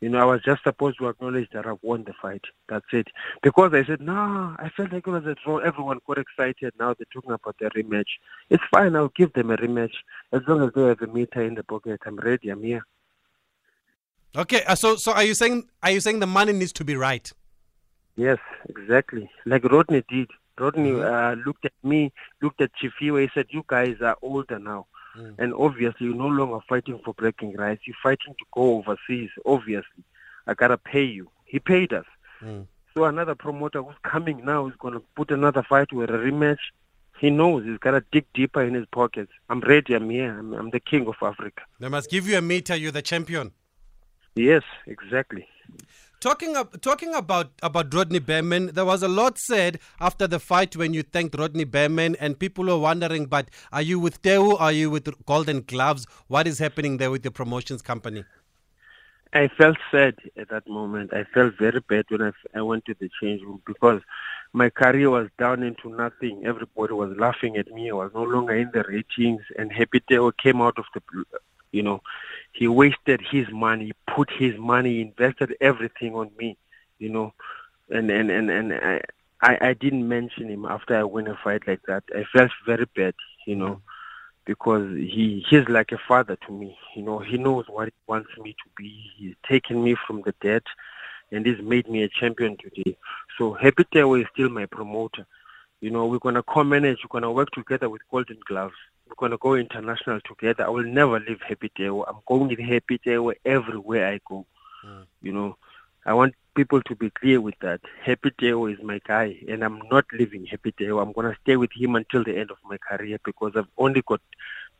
You 0.00 0.08
know, 0.08 0.18
I 0.18 0.24
was 0.24 0.42
just 0.42 0.64
supposed 0.64 0.98
to 0.98 1.08
acknowledge 1.08 1.48
that 1.52 1.64
I've 1.64 1.78
won 1.80 2.02
the 2.02 2.12
fight. 2.20 2.42
That's 2.68 2.86
it. 2.92 3.06
Because 3.40 3.72
I 3.72 3.84
said, 3.84 4.00
no, 4.00 4.56
I 4.58 4.68
felt 4.76 4.92
like 4.92 5.06
it 5.06 5.10
was 5.10 5.24
a 5.26 5.36
draw. 5.44 5.58
Everyone 5.58 6.00
got 6.08 6.18
excited. 6.18 6.72
Now 6.76 6.94
they're 6.94 7.06
talking 7.12 7.30
about 7.30 7.56
the 7.60 7.66
rematch. 7.70 8.08
It's 8.50 8.64
fine. 8.72 8.96
I'll 8.96 9.12
give 9.14 9.32
them 9.34 9.52
a 9.52 9.56
rematch. 9.56 9.92
As 10.32 10.42
long 10.48 10.60
as 10.62 10.72
they 10.74 10.82
have 10.88 11.02
a 11.02 11.06
meter 11.06 11.42
in 11.42 11.54
the 11.54 11.62
pocket, 11.62 12.00
I'm 12.04 12.16
ready. 12.16 12.48
I'm 12.48 12.64
here. 12.64 12.84
Okay, 14.34 14.64
uh, 14.64 14.74
so 14.74 14.96
so 14.96 15.12
are 15.12 15.22
you 15.22 15.34
saying 15.34 15.68
are 15.82 15.90
you 15.90 16.00
saying 16.00 16.20
the 16.20 16.26
money 16.26 16.52
needs 16.52 16.72
to 16.72 16.84
be 16.84 16.96
right? 16.96 17.30
Yes, 18.16 18.38
exactly. 18.68 19.30
Like 19.44 19.64
Rodney 19.64 20.02
did. 20.08 20.28
Rodney 20.58 21.00
uh, 21.00 21.34
looked 21.46 21.64
at 21.64 21.72
me, 21.82 22.12
looked 22.40 22.60
at 22.60 22.70
Tshifhiwa, 22.74 23.22
he 23.22 23.30
said, 23.34 23.46
"You 23.50 23.62
guys 23.66 23.96
are 24.00 24.16
older 24.22 24.58
now." 24.58 24.86
Mm. 25.16 25.34
And 25.38 25.54
obviously, 25.54 26.06
you're 26.06 26.16
no 26.16 26.28
longer 26.28 26.58
fighting 26.68 27.00
for 27.04 27.14
breaking 27.14 27.56
rights. 27.56 27.82
You're 27.86 27.96
fighting 28.02 28.34
to 28.38 28.44
go 28.52 28.78
overseas. 28.78 29.30
Obviously, 29.44 30.04
I 30.46 30.54
gotta 30.54 30.78
pay 30.78 31.04
you. 31.04 31.30
He 31.44 31.58
paid 31.58 31.92
us. 31.92 32.06
Mm. 32.42 32.66
So 32.94 33.04
another 33.04 33.34
promoter 33.34 33.82
who's 33.82 33.96
coming 34.02 34.44
now 34.44 34.66
is 34.66 34.74
gonna 34.78 35.00
put 35.16 35.30
another 35.30 35.62
fight 35.62 35.92
with 35.92 36.10
a 36.10 36.14
rematch. 36.14 36.58
He 37.18 37.30
knows 37.30 37.64
he's 37.64 37.78
gotta 37.78 38.04
dig 38.10 38.26
deeper 38.34 38.62
in 38.62 38.74
his 38.74 38.86
pockets. 38.86 39.32
I'm 39.48 39.60
ready. 39.60 39.94
I'm 39.94 40.10
here. 40.10 40.38
I'm, 40.38 40.52
I'm 40.54 40.70
the 40.70 40.80
king 40.80 41.06
of 41.06 41.14
Africa. 41.22 41.62
They 41.78 41.88
must 41.88 42.10
give 42.10 42.28
you 42.28 42.36
a 42.36 42.42
meter. 42.42 42.74
You're 42.74 42.92
the 42.92 43.02
champion. 43.02 43.52
Yes, 44.34 44.62
exactly. 44.86 45.46
Talking 46.22 46.54
ab- 46.54 46.80
talking 46.80 47.16
about 47.16 47.50
about 47.64 47.92
Rodney 47.92 48.20
Berman, 48.20 48.66
there 48.74 48.84
was 48.84 49.02
a 49.02 49.08
lot 49.08 49.38
said 49.38 49.80
after 50.00 50.28
the 50.28 50.38
fight 50.38 50.76
when 50.76 50.94
you 50.94 51.02
thanked 51.02 51.36
Rodney 51.36 51.64
Berman, 51.64 52.14
and 52.20 52.38
people 52.38 52.66
were 52.66 52.78
wondering, 52.78 53.26
but 53.26 53.48
are 53.72 53.82
you 53.82 53.98
with 53.98 54.22
Teu? 54.22 54.56
Are 54.56 54.70
you 54.70 54.88
with 54.88 55.08
Golden 55.26 55.62
Gloves? 55.62 56.06
What 56.28 56.46
is 56.46 56.60
happening 56.60 56.98
there 56.98 57.10
with 57.10 57.24
the 57.24 57.32
promotions 57.32 57.82
company? 57.82 58.22
I 59.32 59.48
felt 59.48 59.78
sad 59.90 60.14
at 60.36 60.50
that 60.50 60.68
moment. 60.68 61.12
I 61.12 61.24
felt 61.24 61.54
very 61.58 61.80
bad 61.80 62.04
when 62.08 62.32
I 62.54 62.62
went 62.62 62.84
to 62.84 62.94
the 63.00 63.10
change 63.20 63.42
room 63.42 63.60
because 63.66 64.00
my 64.52 64.70
career 64.70 65.10
was 65.10 65.28
down 65.40 65.64
into 65.64 65.88
nothing. 65.88 66.44
Everybody 66.46 66.92
was 66.92 67.16
laughing 67.16 67.56
at 67.56 67.66
me. 67.72 67.90
I 67.90 67.94
was 67.94 68.12
no 68.14 68.22
longer 68.22 68.54
in 68.54 68.70
the 68.72 68.84
ratings. 68.84 69.42
And 69.58 69.72
Happy 69.72 69.98
Teo 70.08 70.30
came 70.30 70.60
out 70.60 70.78
of 70.78 70.84
the, 70.94 71.00
you 71.72 71.82
know, 71.82 72.00
he 72.52 72.68
wasted 72.68 73.20
his 73.30 73.46
money, 73.50 73.92
put 74.14 74.30
his 74.30 74.56
money, 74.58 75.00
invested 75.00 75.56
everything 75.60 76.14
on 76.14 76.30
me, 76.38 76.56
you 76.98 77.08
know, 77.08 77.32
and 77.90 78.10
and 78.10 78.30
and 78.30 78.50
and 78.50 78.72
I 78.74 79.00
I, 79.42 79.58
I 79.60 79.72
didn't 79.74 80.06
mention 80.06 80.48
him 80.48 80.64
after 80.64 80.96
I 80.96 81.02
win 81.02 81.26
a 81.26 81.36
fight 81.42 81.66
like 81.66 81.80
that. 81.88 82.04
I 82.14 82.24
felt 82.32 82.50
very 82.66 82.86
bad, 82.94 83.14
you 83.46 83.56
know 83.56 83.80
because 84.44 84.88
he 84.96 85.44
he's 85.48 85.68
like 85.68 85.92
a 85.92 85.98
father 86.08 86.36
to 86.46 86.52
me. 86.52 86.76
You 86.96 87.02
know, 87.02 87.18
he 87.18 87.38
knows 87.38 87.66
what 87.68 87.88
he 87.88 87.94
wants 88.06 88.30
me 88.38 88.52
to 88.52 88.70
be. 88.76 89.10
He's 89.16 89.34
taken 89.48 89.82
me 89.82 89.96
from 90.06 90.22
the 90.22 90.34
dead, 90.40 90.62
and 91.30 91.46
he's 91.46 91.60
made 91.62 91.88
me 91.88 92.02
a 92.02 92.08
champion 92.08 92.56
today. 92.56 92.96
So 93.38 93.54
Happy 93.54 93.84
Tewa 93.84 94.20
is 94.22 94.26
still 94.32 94.48
my 94.48 94.66
promoter. 94.66 95.26
You 95.80 95.90
know, 95.90 96.06
we're 96.06 96.18
gonna 96.18 96.42
co-manage. 96.42 96.98
We're 97.02 97.20
gonna 97.20 97.32
work 97.32 97.50
together 97.52 97.88
with 97.88 98.02
Golden 98.10 98.38
Gloves. 98.46 98.74
We're 99.12 99.28
gonna 99.28 99.38
go 99.38 99.54
international 99.54 100.20
together. 100.22 100.64
I 100.64 100.70
will 100.70 100.84
never 100.84 101.20
leave 101.20 101.42
Happy 101.46 101.70
Tewa. 101.78 102.04
I'm 102.08 102.20
going 102.26 102.48
with 102.48 102.60
Happy 102.60 102.98
Tewa 102.98 103.34
everywhere 103.44 104.08
I 104.08 104.20
go. 104.26 104.46
Mm. 104.86 105.06
You 105.20 105.32
know, 105.32 105.56
I 106.06 106.14
want 106.14 106.34
people 106.54 106.82
to 106.82 106.94
be 106.94 107.10
clear 107.10 107.40
with 107.40 107.54
that. 107.60 107.80
Happy 108.02 108.30
Teo 108.38 108.66
is 108.66 108.78
my 108.82 109.00
guy, 109.06 109.36
and 109.48 109.62
I'm 109.62 109.82
not 109.90 110.06
leaving 110.12 110.46
Happy 110.46 110.72
Teo. 110.72 110.98
I'm 110.98 111.12
going 111.12 111.30
to 111.30 111.38
stay 111.42 111.56
with 111.56 111.70
him 111.74 111.94
until 111.94 112.24
the 112.24 112.38
end 112.38 112.50
of 112.50 112.56
my 112.64 112.78
career 112.78 113.18
because 113.22 113.52
I've 113.54 113.68
only 113.76 114.02
got 114.02 114.20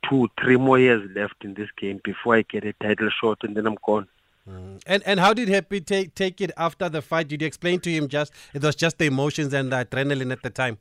two, 0.09 0.29
three 0.41 0.57
more 0.57 0.79
years 0.79 1.09
left 1.15 1.45
in 1.45 1.53
this 1.55 1.69
game 1.77 2.01
before 2.03 2.37
I 2.37 2.43
get 2.43 2.65
a 2.65 2.73
title 2.75 3.11
shot, 3.11 3.39
and 3.43 3.55
then 3.55 3.67
I'm 3.67 3.79
gone. 3.85 4.09
Mm. 4.49 4.83
And 4.87 5.03
and 5.05 5.21
how 5.21 5.35
did 5.35 5.49
Happy 5.49 5.81
take 5.81 6.15
take 6.15 6.41
it 6.41 6.51
after 6.57 6.89
the 6.89 7.03
fight? 7.03 7.29
Did 7.29 7.43
you 7.43 7.47
explain 7.47 7.81
to 7.81 7.91
him 7.91 8.09
just 8.09 8.33
it 8.55 8.63
was 8.63 8.75
just 8.75 8.99
the 8.99 9.07
emotions 9.07 9.53
and 9.53 9.71
the 9.71 9.85
adrenaline 9.85 10.33
at 10.33 10.43
the 10.43 10.51
time? 10.51 10.79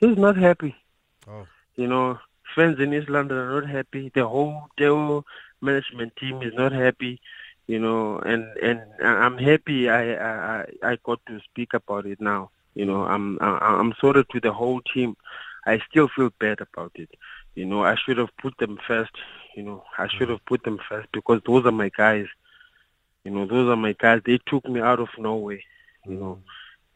He's 0.00 0.16
not 0.16 0.36
happy. 0.36 0.74
Oh. 1.28 1.46
You 1.76 1.86
know, 1.86 2.18
fans 2.56 2.80
in 2.80 2.94
East 2.94 3.10
London 3.10 3.38
are 3.38 3.60
not 3.60 3.70
happy. 3.70 4.12
The 4.14 4.26
whole 4.28 4.68
Teo 4.78 5.24
management 5.62 6.16
team 6.16 6.42
is 6.42 6.54
not 6.54 6.72
happy. 6.72 7.20
You 7.68 7.80
know, 7.80 8.18
and 8.20 8.44
and 8.62 8.80
I'm 9.04 9.38
happy 9.38 9.90
I 9.90 10.14
I 10.14 10.66
I 10.82 10.98
got 11.04 11.20
to 11.28 11.40
speak 11.40 11.74
about 11.74 12.06
it 12.06 12.20
now. 12.20 12.50
You 12.74 12.86
know, 12.86 13.02
I'm 13.04 13.38
I'm 13.40 13.94
sorry 14.00 14.24
to 14.32 14.40
the 14.40 14.52
whole 14.52 14.80
team. 14.94 15.16
I 15.66 15.80
still 15.90 16.08
feel 16.08 16.30
bad 16.40 16.60
about 16.60 16.92
it. 16.96 17.10
You 17.54 17.66
know, 17.66 17.84
I 17.84 17.96
should 17.96 18.18
have 18.18 18.36
put 18.40 18.56
them 18.58 18.78
first. 18.86 19.12
You 19.56 19.64
know, 19.64 19.84
I 19.98 20.08
should 20.08 20.30
have 20.30 20.44
put 20.46 20.64
them 20.64 20.78
first 20.88 21.08
because 21.12 21.40
those 21.46 21.66
are 21.66 21.72
my 21.72 21.90
guys. 21.96 22.26
You 23.24 23.32
know, 23.32 23.46
those 23.46 23.68
are 23.68 23.76
my 23.76 23.94
guys. 23.98 24.22
They 24.24 24.38
took 24.46 24.68
me 24.68 24.80
out 24.80 25.00
of 25.00 25.08
nowhere. 25.18 25.60
You 26.06 26.16
know, 26.16 26.38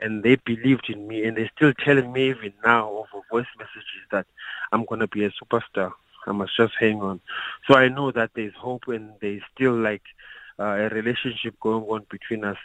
and 0.00 0.23
they 0.23 0.37
believed 0.37 0.88
in 0.88 1.07
me, 1.07 1.25
and 1.25 1.37
they're 1.37 1.50
still 1.57 1.73
telling 1.75 2.12
me 2.12 2.30
even 2.30 2.52
now 2.64 2.88
over 2.90 3.25
voice 3.30 3.47
messages 3.59 4.04
that 4.11 4.26
I'm 4.73 4.85
gonna 4.85 5.09
be 5.09 5.25
a 5.25 5.30
superstar. 5.30 5.92
I 6.26 6.33
must 6.33 6.57
just 6.57 6.75
hang 6.78 7.00
on. 7.00 7.21
So 7.66 7.75
I 7.76 7.88
know 7.88 8.11
that 8.12 8.30
there's 8.35 8.54
hope, 8.54 8.88
and 8.88 9.12
there's 9.21 9.42
still 9.54 9.75
like 9.75 10.02
uh, 10.59 10.64
a 10.64 10.88
relationship 10.90 11.54
going 11.61 11.85
on 11.85 12.07
between 12.11 12.45
us. 12.45 12.59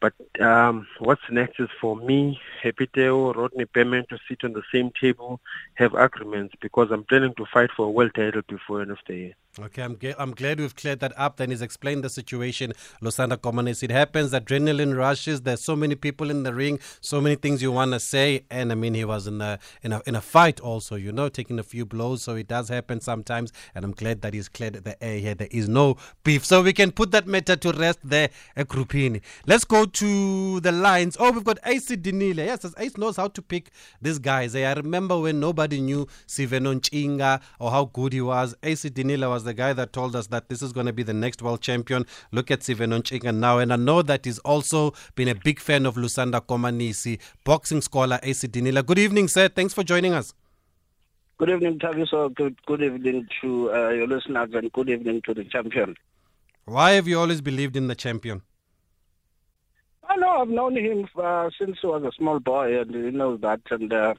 But 0.00 0.14
um, 0.40 0.86
what's 0.98 1.22
next 1.30 1.60
is 1.60 1.68
for 1.80 1.94
me, 1.94 2.40
Happy 2.60 2.88
Teo, 2.88 3.32
Rodney 3.32 3.64
Berman 3.64 4.04
to 4.10 4.18
sit 4.28 4.42
on 4.42 4.52
the 4.52 4.62
same 4.72 4.90
table, 5.00 5.40
have 5.74 5.94
agreements, 5.94 6.54
because 6.60 6.90
I'm 6.90 7.04
planning 7.04 7.34
to 7.34 7.46
fight 7.52 7.70
for 7.76 7.86
a 7.86 7.90
world 7.90 8.12
title 8.14 8.42
before 8.48 8.82
end 8.82 8.90
of 8.90 8.98
the 9.06 9.14
year. 9.14 9.34
Okay, 9.60 9.82
I'm, 9.82 9.98
I'm 10.18 10.32
glad 10.32 10.60
we've 10.60 10.74
cleared 10.74 11.00
that 11.00 11.12
up. 11.14 11.36
Then 11.36 11.50
he's 11.50 11.60
explained 11.60 12.02
the 12.02 12.08
situation. 12.08 12.72
Lusanda 13.02 13.36
Komanisi, 13.36 13.82
it 13.82 13.90
happens, 13.90 14.32
adrenaline 14.32 14.96
rushes. 14.96 15.42
There's 15.42 15.62
so 15.62 15.76
many 15.76 15.94
people 15.94 16.30
in 16.30 16.42
the 16.42 16.54
ring, 16.54 16.80
so 17.02 17.20
many 17.20 17.34
things 17.34 17.60
you 17.60 17.70
want 17.70 17.92
to 17.92 18.00
say. 18.00 18.46
And 18.50 18.72
I 18.72 18.76
mean, 18.76 18.94
he 18.94 19.04
was 19.04 19.26
in 19.26 19.42
a, 19.42 19.58
in, 19.82 19.92
a, 19.92 20.00
in 20.06 20.14
a 20.14 20.22
fight 20.22 20.58
also, 20.60 20.96
you 20.96 21.12
know, 21.12 21.28
taking 21.28 21.58
a 21.58 21.62
few 21.62 21.84
blows. 21.84 22.22
So 22.22 22.34
it 22.34 22.48
does 22.48 22.70
happen 22.70 23.02
sometimes. 23.02 23.52
And 23.74 23.84
I'm 23.84 23.92
glad 23.92 24.22
that 24.22 24.32
he's 24.32 24.48
cleared 24.48 24.72
the 24.72 25.02
air 25.04 25.18
here. 25.18 25.34
There 25.34 25.48
is 25.50 25.68
no 25.68 25.98
beef. 26.24 26.46
So 26.46 26.62
we 26.62 26.72
can 26.72 26.90
put 26.90 27.10
that 27.10 27.26
matter 27.26 27.54
to 27.54 27.72
rest 27.72 27.98
there 28.02 28.30
at 28.56 28.68
Grupini. 28.68 29.20
Let's 29.46 29.64
go 29.64 29.84
to 29.84 30.60
the 30.60 30.72
lines. 30.72 31.18
Oh, 31.20 31.30
we've 31.30 31.44
got 31.44 31.58
Ace 31.66 31.90
Dinile. 31.90 32.36
Yes, 32.36 32.64
Ace 32.78 32.96
knows 32.96 33.16
how 33.16 33.28
to 33.28 33.42
pick 33.42 33.70
these 34.00 34.18
guys. 34.18 34.56
Eh, 34.56 34.64
I 34.66 34.72
remember 34.72 35.20
when 35.20 35.40
nobody 35.40 35.82
knew 35.82 36.08
Sive 36.26 36.52
Nontshinga 36.52 37.42
or 37.58 37.70
how 37.70 37.84
good 37.84 38.14
he 38.14 38.22
was. 38.22 38.54
Ace 38.62 38.84
Dinile 38.84 39.28
was 39.28 39.41
the 39.44 39.54
guy 39.54 39.72
that 39.72 39.92
told 39.92 40.14
us 40.16 40.28
that 40.28 40.48
this 40.48 40.62
is 40.62 40.72
going 40.72 40.86
to 40.86 40.92
be 40.92 41.02
the 41.02 41.12
next 41.12 41.42
world 41.42 41.60
champion. 41.60 42.06
Look 42.30 42.50
at 42.50 42.62
Sive 42.62 42.78
Nontshinga 42.78 43.34
now. 43.34 43.58
And 43.58 43.72
I 43.72 43.76
know 43.76 44.02
that 44.02 44.24
he's 44.24 44.38
also 44.40 44.92
been 45.14 45.28
a 45.28 45.34
big 45.34 45.60
fan 45.60 45.86
of 45.86 45.96
Lusanda 45.96 46.40
Komanisi, 46.40 47.18
boxing 47.44 47.80
scholar 47.80 48.18
Ace 48.22 48.44
Dinile. 48.44 48.84
Good 48.84 48.98
evening, 48.98 49.28
sir. 49.28 49.48
Thanks 49.48 49.74
for 49.74 49.82
joining 49.82 50.12
us. 50.12 50.34
Good 51.38 51.50
evening, 51.50 51.78
Taviso. 51.78 52.32
Good, 52.34 52.56
good 52.66 52.82
evening 52.82 53.26
to 53.40 53.72
uh, 53.74 53.88
your 53.88 54.06
listeners 54.06 54.50
and 54.54 54.70
good 54.72 54.88
evening 54.88 55.22
to 55.22 55.34
the 55.34 55.44
champion. 55.44 55.96
Why 56.66 56.92
have 56.92 57.08
you 57.08 57.18
always 57.18 57.40
believed 57.40 57.76
in 57.76 57.88
the 57.88 57.96
champion? 57.96 58.42
I 60.08 60.16
know 60.16 60.28
I've 60.28 60.48
known 60.48 60.76
him 60.76 61.08
uh, 61.20 61.50
since 61.58 61.78
he 61.80 61.86
was 61.86 62.04
a 62.04 62.12
small 62.12 62.38
boy, 62.38 62.78
and 62.80 62.94
he 62.94 63.10
knows 63.10 63.40
that. 63.40 63.60
And 63.70 63.92
uh, 63.92 64.14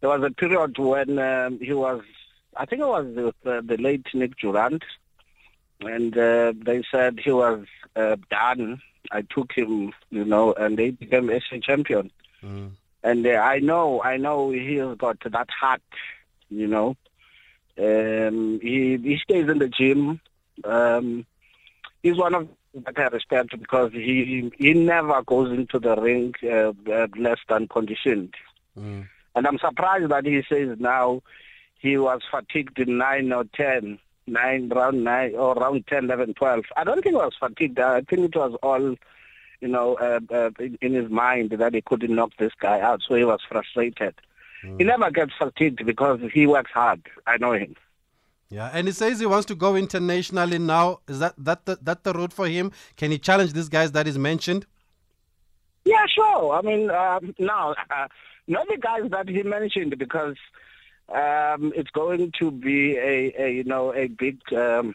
there 0.00 0.08
was 0.08 0.22
a 0.22 0.30
period 0.30 0.78
when 0.78 1.18
um, 1.18 1.58
he 1.58 1.72
was, 1.72 2.00
I 2.56 2.66
think 2.66 2.82
it 2.82 2.86
was 2.86 3.06
with 3.06 3.34
uh, 3.46 3.60
the 3.64 3.76
late 3.76 4.06
Nick 4.12 4.36
Durandt, 4.38 4.82
and 5.80 6.16
uh, 6.16 6.52
they 6.56 6.82
said 6.90 7.20
he 7.22 7.32
was 7.32 7.66
uh, 7.96 8.16
done. 8.30 8.80
I 9.12 9.22
took 9.22 9.52
him, 9.52 9.92
you 10.10 10.24
know, 10.24 10.52
and 10.52 10.78
they 10.78 10.90
became 10.90 11.28
SA 11.28 11.58
champion. 11.62 12.10
Mm. 12.42 12.72
And 13.02 13.26
uh, 13.26 13.30
I 13.30 13.60
know, 13.60 14.02
I 14.02 14.16
know 14.16 14.50
he's 14.50 14.96
got 14.98 15.18
that 15.20 15.48
heart, 15.50 15.82
you 16.50 16.66
know. 16.66 16.96
Um, 17.78 18.60
he 18.60 18.98
he 18.98 19.18
stays 19.22 19.48
in 19.48 19.58
the 19.58 19.68
gym. 19.68 20.20
Um, 20.64 21.24
he's 22.02 22.16
one 22.16 22.34
of 22.34 22.48
that 22.74 22.98
I 22.98 23.06
respect 23.06 23.58
because 23.58 23.92
he 23.92 24.50
he 24.58 24.74
never 24.74 25.22
goes 25.22 25.50
into 25.50 25.78
the 25.78 25.96
ring 25.96 26.34
uh, 26.44 26.72
less 27.16 27.38
than 27.48 27.68
conditioned. 27.68 28.34
Mm. 28.78 29.08
And 29.34 29.46
I'm 29.46 29.58
surprised 29.58 30.10
that 30.10 30.26
he 30.26 30.42
says 30.48 30.76
now 30.78 31.22
he 31.80 31.96
was 31.96 32.20
fatigued 32.30 32.78
in 32.78 32.98
nine 32.98 33.32
or 33.32 33.44
ten, 33.56 33.98
nine 34.26 34.68
round 34.68 35.02
nine 35.02 35.34
or 35.34 35.54
round 35.54 35.86
10, 35.86 36.04
11, 36.04 36.34
12. 36.34 36.64
I 36.76 36.84
don't 36.84 37.02
think 37.02 37.14
he 37.14 37.16
was 37.16 37.32
fatigued. 37.40 37.78
I 37.78 38.02
think 38.02 38.26
it 38.26 38.36
was 38.36 38.56
all, 38.62 38.96
you 39.60 39.68
know, 39.68 39.94
uh, 39.94 40.20
uh, 40.32 40.50
in, 40.58 40.92
his 40.92 41.10
mind 41.10 41.52
that 41.52 41.74
he 41.74 41.80
couldn't 41.80 42.14
knock 42.14 42.32
this 42.38 42.52
guy 42.60 42.80
out, 42.80 43.00
so 43.06 43.14
he 43.14 43.24
was 43.24 43.40
frustrated. 43.48 44.14
He 44.76 44.84
never 44.84 45.10
gets 45.10 45.32
fatigued 45.38 45.86
because 45.86 46.20
he 46.34 46.46
works 46.46 46.70
hard. 46.70 47.00
I 47.26 47.38
know 47.38 47.52
him. 47.52 47.76
Yeah, 48.50 48.68
and 48.74 48.86
he 48.86 48.92
says 48.92 49.18
he 49.18 49.24
wants 49.24 49.46
to 49.46 49.54
go 49.54 49.74
internationally 49.74 50.58
now. 50.58 51.00
Is 51.08 51.20
that 51.20 51.34
that 51.38 51.64
the, 51.64 51.78
that 51.80 52.04
the 52.04 52.12
road 52.12 52.30
for 52.34 52.46
him? 52.46 52.72
Can 52.96 53.10
he 53.10 53.18
challenge 53.18 53.54
these 53.54 53.70
guys 53.70 53.92
that 53.92 54.06
is 54.06 54.18
mentioned? 54.18 54.66
Yeah, 55.86 56.04
sure. 56.14 56.52
I 56.52 56.60
mean, 56.60 56.90
um, 56.90 57.34
now, 57.38 57.74
uh, 57.90 58.08
not 58.48 58.68
the 58.68 58.76
guys 58.76 59.10
that 59.10 59.30
he 59.30 59.42
mentioned 59.44 59.96
because 59.98 60.36
um, 61.10 61.72
it's 61.74 61.90
going 61.90 62.32
to 62.38 62.50
be 62.50 62.96
a, 62.96 63.34
a 63.38 63.52
you 63.52 63.64
know 63.64 63.92
a 63.94 64.06
big 64.06 64.40
um, 64.52 64.94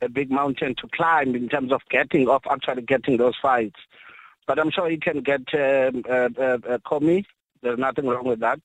a 0.00 0.08
big 0.08 0.30
mountain 0.30 0.74
to 0.76 0.88
climb 0.94 1.34
in 1.34 1.48
terms 1.48 1.72
of 1.72 1.82
getting 1.90 2.28
of 2.28 2.42
actually 2.50 2.82
getting 2.82 3.16
those 3.16 3.36
fights. 3.40 3.80
But 4.46 4.58
I'm 4.58 4.70
sure 4.70 4.88
he 4.88 4.96
can 4.96 5.20
get 5.20 5.42
um, 5.54 6.04
uh, 6.08 6.28
uh, 6.38 6.58
uh, 6.68 6.78
Commey. 6.86 7.24
There's 7.62 7.78
nothing 7.78 8.06
wrong 8.06 8.26
with 8.26 8.40
that. 8.40 8.60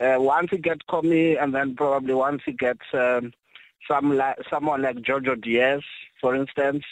Uh, 0.00 0.16
once 0.18 0.48
he 0.50 0.58
gets 0.58 0.80
Commey, 0.88 1.40
and 1.40 1.54
then 1.54 1.76
probably 1.76 2.14
once 2.14 2.42
he 2.44 2.52
gets 2.52 2.82
um, 2.92 3.32
some 3.86 4.20
someone 4.50 4.82
like 4.82 4.96
Jojo 4.96 5.40
Diaz, 5.40 5.82
for 6.20 6.34
instance, 6.34 6.84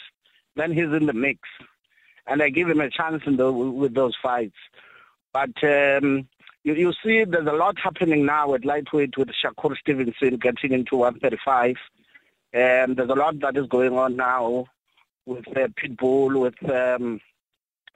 then 0.55 0.71
he's 0.71 0.91
in 0.91 1.07
the 1.07 1.13
mix, 1.13 1.39
and 2.27 2.41
I 2.41 2.49
give 2.49 2.69
him 2.69 2.79
a 2.79 2.89
chance 2.89 3.23
in 3.25 3.37
the, 3.37 3.51
with 3.51 3.93
those 3.93 4.15
fights. 4.21 4.55
But 5.33 5.61
um, 5.63 6.27
you, 6.63 6.73
you 6.73 6.93
see, 7.03 7.23
there's 7.25 7.47
a 7.47 7.53
lot 7.53 7.77
happening 7.77 8.25
now 8.25 8.53
at 8.53 8.65
lightweight 8.65 9.17
with 9.17 9.29
Shakur 9.29 9.77
Stevenson 9.77 10.37
getting 10.37 10.71
into 10.71 10.95
135. 10.95 11.75
And 12.53 12.95
there's 12.95 13.09
a 13.09 13.15
lot 13.15 13.39
that 13.39 13.57
is 13.57 13.67
going 13.67 13.97
on 13.97 14.15
now 14.15 14.67
with 15.25 15.47
uh, 15.49 15.67
Pitbull, 15.69 16.39
with 16.39 16.69
um, 16.69 17.19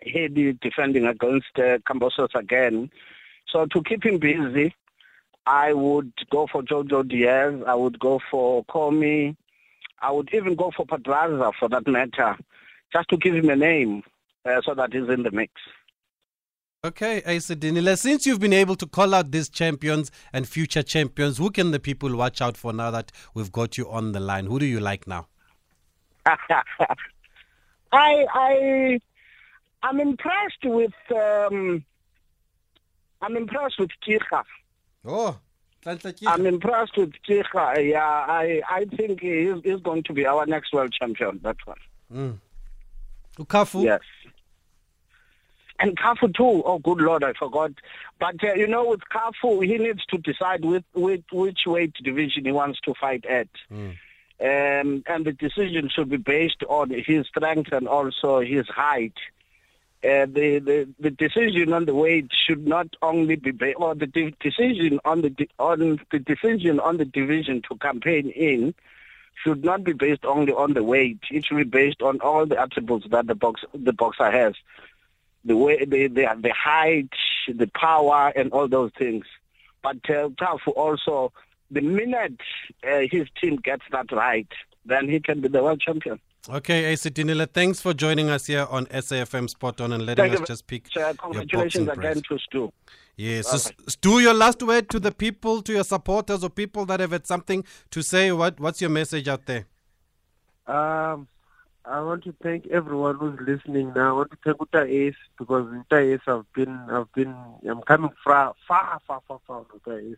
Hedi 0.06 0.60
defending 0.60 1.06
against 1.06 1.58
uh, 1.58 1.80
Kambosos 1.80 2.36
again. 2.36 2.90
So 3.48 3.66
to 3.68 3.84
keep 3.84 4.06
him 4.06 4.20
busy, 4.20 4.76
I 5.46 5.74
would 5.74 6.12
go 6.30 6.48
for 6.52 6.62
Jojo 6.62 7.08
Diaz. 7.08 7.62
I 7.66 7.76
would 7.76 8.00
go 8.00 8.20
for 8.30 8.66
Commey. 8.66 9.38
I 10.02 10.12
would 10.12 10.30
even 10.34 10.56
go 10.56 10.72
for 10.76 10.86
Pedraza 10.86 11.52
for 11.58 11.70
that 11.70 11.88
matter, 11.88 12.36
just 12.92 13.10
to 13.10 13.18
give 13.18 13.34
him 13.34 13.50
a 13.50 13.56
name 13.56 14.04
uh, 14.46 14.62
so 14.64 14.74
that 14.76 14.94
he's 14.94 15.10
in 15.10 15.24
the 15.24 15.32
mix. 15.32 15.54
Okay, 16.88 17.22
Ace 17.26 17.50
Dinile, 17.50 17.98
since 17.98 18.26
you've 18.26 18.40
been 18.40 18.54
able 18.54 18.78
to 18.78 18.86
call 18.86 19.14
out 19.14 19.32
these 19.32 19.50
champions 19.50 20.10
and 20.32 20.48
future 20.48 20.82
champions, 20.82 21.38
who 21.38 21.52
can 21.52 21.72
the 21.72 21.82
people 21.82 22.16
watch 22.16 22.42
out 22.42 22.56
for 22.56 22.72
now 22.72 22.90
that 22.92 23.12
we've 23.34 23.52
got 23.52 23.78
you 23.78 23.90
on 23.90 24.14
the 24.14 24.22
line? 24.22 24.46
Who 24.46 24.58
do 24.58 24.66
you 24.66 24.80
like 24.80 25.06
now? 25.06 25.28
I 26.26 26.56
I 27.92 29.00
I'm 29.84 30.00
impressed 30.00 30.64
with 30.64 30.94
um, 31.14 31.84
I'm 33.22 33.36
impressed 33.36 33.80
with 33.80 33.92
Kircha. 34.02 34.46
Oh, 35.04 35.38
I'm 35.86 36.46
impressed 36.46 36.96
with 36.96 37.12
Kircha. 37.28 37.86
Yeah, 37.86 38.00
I 38.02 38.62
I 38.70 38.86
think 38.86 39.20
he's, 39.20 39.56
he's 39.62 39.82
going 39.82 40.04
to 40.04 40.14
be 40.14 40.26
our 40.26 40.46
next 40.46 40.72
world 40.72 40.94
champion. 40.94 41.42
That 41.44 41.58
one. 41.66 41.78
Mm. 42.14 42.38
Ukafu? 43.44 43.84
Yes. 43.84 44.00
And 45.80 45.96
Kafu 45.98 46.34
too. 46.36 46.64
Oh, 46.66 46.80
good 46.80 47.00
Lord, 47.00 47.24
I 47.24 47.34
forgot. 47.34 47.72
But 48.20 48.44
uh, 48.44 48.54
you 48.54 48.68
know, 48.68 48.90
with 48.90 49.02
Kafu, 49.14 49.66
he 49.66 49.78
needs 49.78 50.06
to 50.08 50.18
decide 50.18 50.66
with, 50.66 50.84
with 50.94 51.22
which 51.32 51.60
weight 51.66 51.94
division 52.04 52.46
he 52.46 52.52
wants 52.52 52.80
to 52.82 52.94
fight 52.96 53.26
at. 53.26 53.50
Mm. 53.72 53.98
Um, 54.40 55.04
and 55.08 55.26
the 55.26 55.34
decision 55.34 55.90
should 55.90 56.10
be 56.10 56.18
based 56.18 56.64
on 56.68 56.90
his 56.92 57.28
strength 57.28 57.72
and 57.72 57.88
also 57.88 58.40
his 58.40 58.68
height. 58.68 59.16
Uh, 60.04 60.28
the, 60.28 60.60
the 60.60 60.88
the 61.00 61.10
decision 61.10 61.74
on 61.74 61.86
the 61.86 61.96
weight 61.96 62.30
should 62.48 62.68
not 62.68 62.88
only 63.02 63.36
be 63.36 63.50
based, 63.50 63.78
or 63.80 63.96
the 63.96 64.06
de- 64.06 64.36
decision 64.40 65.00
on 65.06 65.22
the 65.22 65.50
on 65.58 66.00
the 66.12 66.20
decision 66.20 66.80
on 66.80 66.98
the 66.98 67.06
division 67.06 67.64
to 67.68 67.76
campaign 67.78 68.30
in 68.30 68.76
should 69.44 69.64
not 69.64 69.84
be 69.84 69.94
based 69.94 70.24
only 70.24 70.54
on 70.54 70.74
the 70.74 70.84
weight. 70.84 71.20
It 71.32 71.46
should 71.46 71.58
be 71.58 71.64
based 71.64 72.04
on 72.04 72.20
all 72.22 72.46
the 72.46 72.60
attributes 72.60 73.08
that 73.10 73.26
the 73.26 73.34
box 73.34 73.64
the 73.74 73.92
boxer 73.94 74.30
has, 74.30 74.54
the 75.48 75.58
way 75.58 75.84
the 75.84 76.08
the, 76.08 76.28
the 76.40 76.54
height, 76.54 77.10
the 77.48 77.68
power, 77.68 78.32
and 78.36 78.52
all 78.52 78.68
those 78.68 78.92
things. 78.98 79.26
But 79.82 79.98
uh, 80.10 80.30
Tafu 80.42 80.74
also, 80.76 81.32
the 81.72 81.82
minute 81.82 82.40
uh, 82.88 83.02
his 83.10 83.28
team 83.40 83.56
gets 83.58 83.84
that 83.92 84.12
right, 84.12 84.52
then 84.86 85.10
he 85.10 85.20
can 85.20 85.42
be 85.42 85.48
the 85.48 85.64
world 85.64 85.82
champion. 85.82 86.20
Okay, 86.50 86.86
Ace 86.86 87.06
Dinile, 87.06 87.52
thanks 87.52 87.82
for 87.82 87.94
joining 87.94 88.30
us 88.30 88.46
here 88.46 88.68
on 88.70 88.86
SAFM 88.86 89.50
Spot 89.50 89.82
On 89.82 89.92
and 89.92 90.06
letting 90.06 90.30
Thank 90.30 90.42
us 90.42 90.48
just 90.48 90.68
pick 90.68 90.94
your 90.96 91.14
congratulations 91.14 91.90
again 91.90 92.22
to 92.30 92.40
Stu. 92.40 92.72
Yes. 93.18 93.48
So, 93.48 93.72
Stu, 93.88 94.20
your 94.20 94.34
last 94.34 94.64
word 94.64 94.90
to 94.92 95.00
the 95.00 95.12
people, 95.12 95.62
to 95.64 95.74
your 95.74 95.84
supporters 95.84 96.44
or 96.44 96.50
people 96.50 96.86
that 96.86 97.00
have 97.02 97.12
had 97.12 97.28
something 97.28 97.66
to 97.92 98.02
say. 98.02 98.32
What 98.32 98.60
What's 98.60 98.80
your 98.80 98.92
message 98.92 99.28
out 99.28 99.46
there? 99.46 99.66
Um, 100.68 101.28
I 101.90 102.02
want 102.02 102.26
to 102.26 102.36
thank 102.44 102.68
everyone 102.68 103.16
who's 103.16 103.40
listening 103.40 103.94
now. 103.94 104.10
I 104.10 104.12
want 104.12 104.32
to 104.32 104.38
thank 104.44 104.58
Uta 104.60 104.84
Ace 104.84 105.16
because 105.40 105.72
Uta 105.72 105.98
Ace 105.98 106.20
I've 106.28 106.52
been, 106.54 106.78
I've 106.92 107.12
been, 107.14 107.34
I'm 107.68 107.82
coming 107.82 108.12
far, 108.24 108.54
far, 108.68 109.00
far, 109.08 109.22
far, 109.26 109.40
far 109.48 109.60
with 109.60 109.82
Uta 109.86 109.98
Ace. 109.98 110.18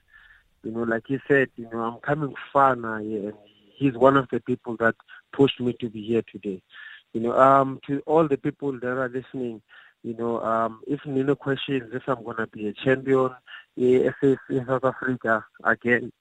You 0.64 0.72
know, 0.72 0.84
like 0.84 1.04
he 1.08 1.20
said, 1.28 1.50
you 1.58 1.70
know, 1.72 1.80
I'm 1.82 2.00
coming 2.00 2.34
far 2.52 2.76
now, 2.76 2.96
and 2.96 3.34
he's 3.76 3.94
one 3.94 4.18
of 4.18 4.28
the 4.32 4.40
people 4.40 4.78
that 4.78 4.96
pushed 5.32 5.60
me 5.60 5.74
to 5.80 5.90
be 5.90 6.02
here 6.02 6.24
today. 6.32 6.62
You 7.14 7.22
know, 7.22 7.40
um, 7.40 7.80
to 7.86 8.02
all 8.08 8.28
the 8.28 8.38
people 8.38 8.72
that 8.72 8.88
are 8.88 9.10
listening, 9.10 9.62
you 10.04 10.16
know, 10.16 10.42
um, 10.42 10.82
if 10.88 11.06
Nino 11.06 11.36
questions 11.36 11.92
if 11.94 12.04
I'm 12.08 12.24
gonna 12.24 12.48
be 12.48 12.68
a 12.68 12.74
champion, 12.74 13.30
in 13.78 14.12
South 14.68 14.84
Africa 14.84 15.46
again, 15.64 16.12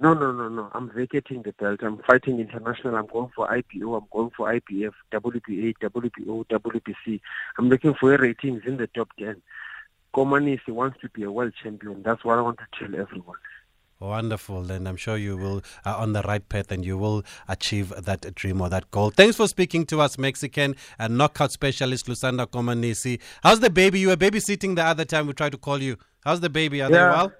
no, 0.00 0.14
no, 0.14 0.32
no, 0.32 0.48
no. 0.48 0.70
I'm 0.74 0.90
vacating 0.90 1.42
the 1.42 1.52
belt. 1.52 1.80
I'm 1.82 1.98
fighting 2.06 2.38
international. 2.38 2.94
I'm 2.94 3.06
going 3.06 3.30
for 3.34 3.50
IBO. 3.52 3.94
I'm 3.96 4.06
going 4.12 4.30
for 4.36 4.52
IBF, 4.52 4.92
WBA, 5.12 5.74
WBO, 5.82 6.46
WBC. 6.46 7.20
I'm 7.58 7.68
looking 7.68 7.94
for 7.94 8.16
ratings 8.16 8.62
in 8.64 8.76
the 8.76 8.86
top 8.86 9.08
10. 9.18 9.42
Komanisi 10.14 10.68
wants 10.68 11.00
to 11.00 11.08
be 11.08 11.24
a 11.24 11.32
world 11.32 11.52
champion. 11.62 12.02
That's 12.02 12.24
what 12.24 12.38
I 12.38 12.42
want 12.42 12.58
to 12.58 12.78
tell 12.78 13.00
everyone. 13.00 13.36
Wonderful. 14.00 14.70
And 14.70 14.88
I'm 14.88 14.96
sure 14.96 15.16
you 15.16 15.36
will 15.36 15.62
are 15.84 15.96
on 15.96 16.12
the 16.12 16.22
right 16.22 16.48
path 16.48 16.70
and 16.70 16.84
you 16.84 16.96
will 16.96 17.24
achieve 17.48 17.92
that 17.98 18.34
dream 18.36 18.60
or 18.60 18.68
that 18.68 18.90
goal. 18.92 19.10
Thanks 19.10 19.36
for 19.36 19.48
speaking 19.48 19.84
to 19.86 20.00
us, 20.00 20.16
Mexican 20.16 20.76
and 20.98 21.18
knockout 21.18 21.50
specialist 21.50 22.06
Lusanda 22.06 22.46
Komanisi. 22.46 23.20
How's 23.42 23.58
the 23.58 23.70
baby? 23.70 23.98
You 23.98 24.08
were 24.08 24.16
babysitting 24.16 24.76
the 24.76 24.84
other 24.84 25.04
time 25.04 25.26
we 25.26 25.32
tried 25.32 25.52
to 25.52 25.58
call 25.58 25.82
you. 25.82 25.96
How's 26.24 26.40
the 26.40 26.50
baby? 26.50 26.80
Are 26.82 26.88
they 26.88 26.98
well? 26.98 27.32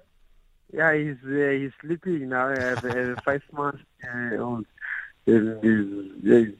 Yeah, 0.71 0.93
he's 0.93 1.17
uh, 1.25 1.49
he's 1.51 1.71
sleeping 1.81 2.29
now. 2.29 2.49
I 2.49 2.59
have 2.59 2.85
a 2.85 3.15
five 3.25 3.43
months 3.51 3.83
uh, 4.03 4.37
old. 4.37 4.65
And 5.25 5.63
he's, 5.63 6.23
he's 6.23 6.55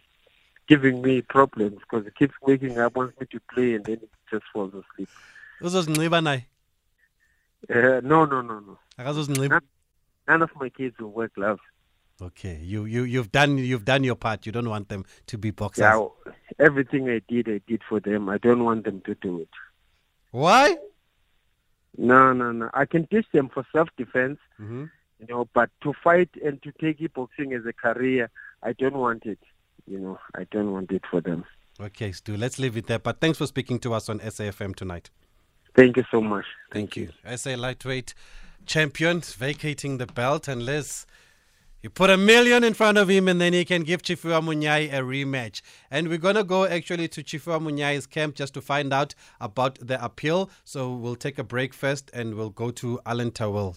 giving 0.67 1.01
me 1.01 1.21
problems 1.21 1.79
because 1.79 2.05
he 2.05 2.11
keeps 2.11 2.33
waking 2.41 2.77
up, 2.79 2.95
wants 2.95 3.19
me 3.19 3.27
to 3.31 3.39
play, 3.53 3.75
and 3.75 3.85
then 3.85 3.99
he 4.01 4.07
just 4.31 4.45
falls 4.51 4.73
asleep. 4.73 5.09
Uzozinxiba 5.61 6.21
naye? 6.21 6.45
Uh, 7.69 8.01
no, 8.01 8.25
no, 8.25 8.41
no, 8.41 8.59
no. 8.59 8.79
Akazozinxiba? 8.97 9.61
None 10.27 10.41
of 10.41 10.51
my 10.55 10.69
kids 10.69 10.97
will 10.99 11.11
wear 11.11 11.27
gloves. 11.29 11.61
Okay. 12.21 12.59
You 12.61 12.85
you 12.85 13.03
you've 13.03 13.31
done 13.31 13.57
you've 13.57 13.85
done 13.85 14.03
your 14.03 14.15
part. 14.15 14.45
You 14.45 14.51
don't 14.51 14.69
want 14.69 14.89
them 14.89 15.05
to 15.27 15.37
be 15.37 15.51
boxers. 15.51 15.81
Yeah, 15.81 16.33
everything 16.59 17.09
I 17.09 17.21
did, 17.27 17.47
I 17.47 17.61
did 17.65 17.81
for 17.87 17.99
them. 17.99 18.29
I 18.29 18.37
don't 18.37 18.63
want 18.63 18.85
them 18.85 19.01
to 19.01 19.15
do 19.15 19.39
it. 19.39 19.49
Why? 20.31 20.77
No, 21.97 22.33
no, 22.33 22.51
no. 22.51 22.69
I 22.73 22.85
can 22.85 23.07
teach 23.07 23.25
them 23.31 23.49
for 23.49 23.65
self-defense, 23.73 24.39
hmm 24.57 24.85
you 25.19 25.27
know, 25.27 25.47
but 25.53 25.69
to 25.81 25.93
fight 25.93 26.29
and 26.43 26.61
to 26.63 26.71
take 26.79 27.13
boxing 27.13 27.53
as 27.53 27.65
a 27.65 27.73
career, 27.73 28.29
I 28.63 28.73
don't 28.73 28.97
want 28.97 29.25
it. 29.25 29.39
You 29.85 29.99
know, 29.99 30.19
I 30.35 30.45
don't 30.45 30.71
want 30.71 30.91
it 30.91 31.03
for 31.09 31.19
them. 31.21 31.45
Okay, 31.79 32.11
Stu, 32.11 32.37
let's 32.37 32.59
leave 32.59 32.77
it 32.77 32.87
there. 32.87 32.99
But 32.99 33.19
thanks 33.19 33.37
for 33.37 33.47
speaking 33.47 33.79
to 33.79 33.93
us 33.93 34.09
on 34.09 34.19
SAFM 34.19 34.75
tonight. 34.75 35.09
Thank 35.75 35.97
you 35.97 36.03
so 36.11 36.21
much. 36.21 36.45
Thank 36.71 36.95
you. 36.95 37.09
SA 37.35 37.55
lightweight 37.55 38.13
champion 38.65 39.21
vacating 39.21 39.97
the 39.97 40.05
belt 40.05 40.47
unless 40.47 41.05
you 41.81 41.89
put 41.89 42.09
a 42.09 42.17
million 42.17 42.63
in 42.63 42.73
front 42.73 42.97
of 42.97 43.07
him 43.07 43.27
and 43.27 43.39
then 43.39 43.53
he 43.53 43.63
can 43.63 43.83
give 43.83 44.01
Tshifhiwa 44.01 44.41
Munyai 44.43 44.91
a 44.91 45.01
rematch. 45.01 45.61
And 45.89 46.09
we're 46.09 46.17
going 46.17 46.35
to 46.35 46.43
go 46.43 46.65
actually 46.65 47.07
to 47.07 47.23
Tshifhiwa 47.23 47.61
Munyai's 47.61 48.05
camp 48.05 48.35
just 48.35 48.53
to 48.55 48.61
find 48.61 48.91
out 48.91 49.15
about 49.39 49.79
the 49.79 50.03
appeal. 50.03 50.49
So 50.65 50.93
we'll 50.93 51.15
take 51.15 51.39
a 51.39 51.43
break 51.43 51.73
first 51.73 52.11
and 52.13 52.35
we'll 52.35 52.49
go 52.49 52.71
to 52.71 52.99
Alan 53.05 53.31
Tawil. 53.31 53.67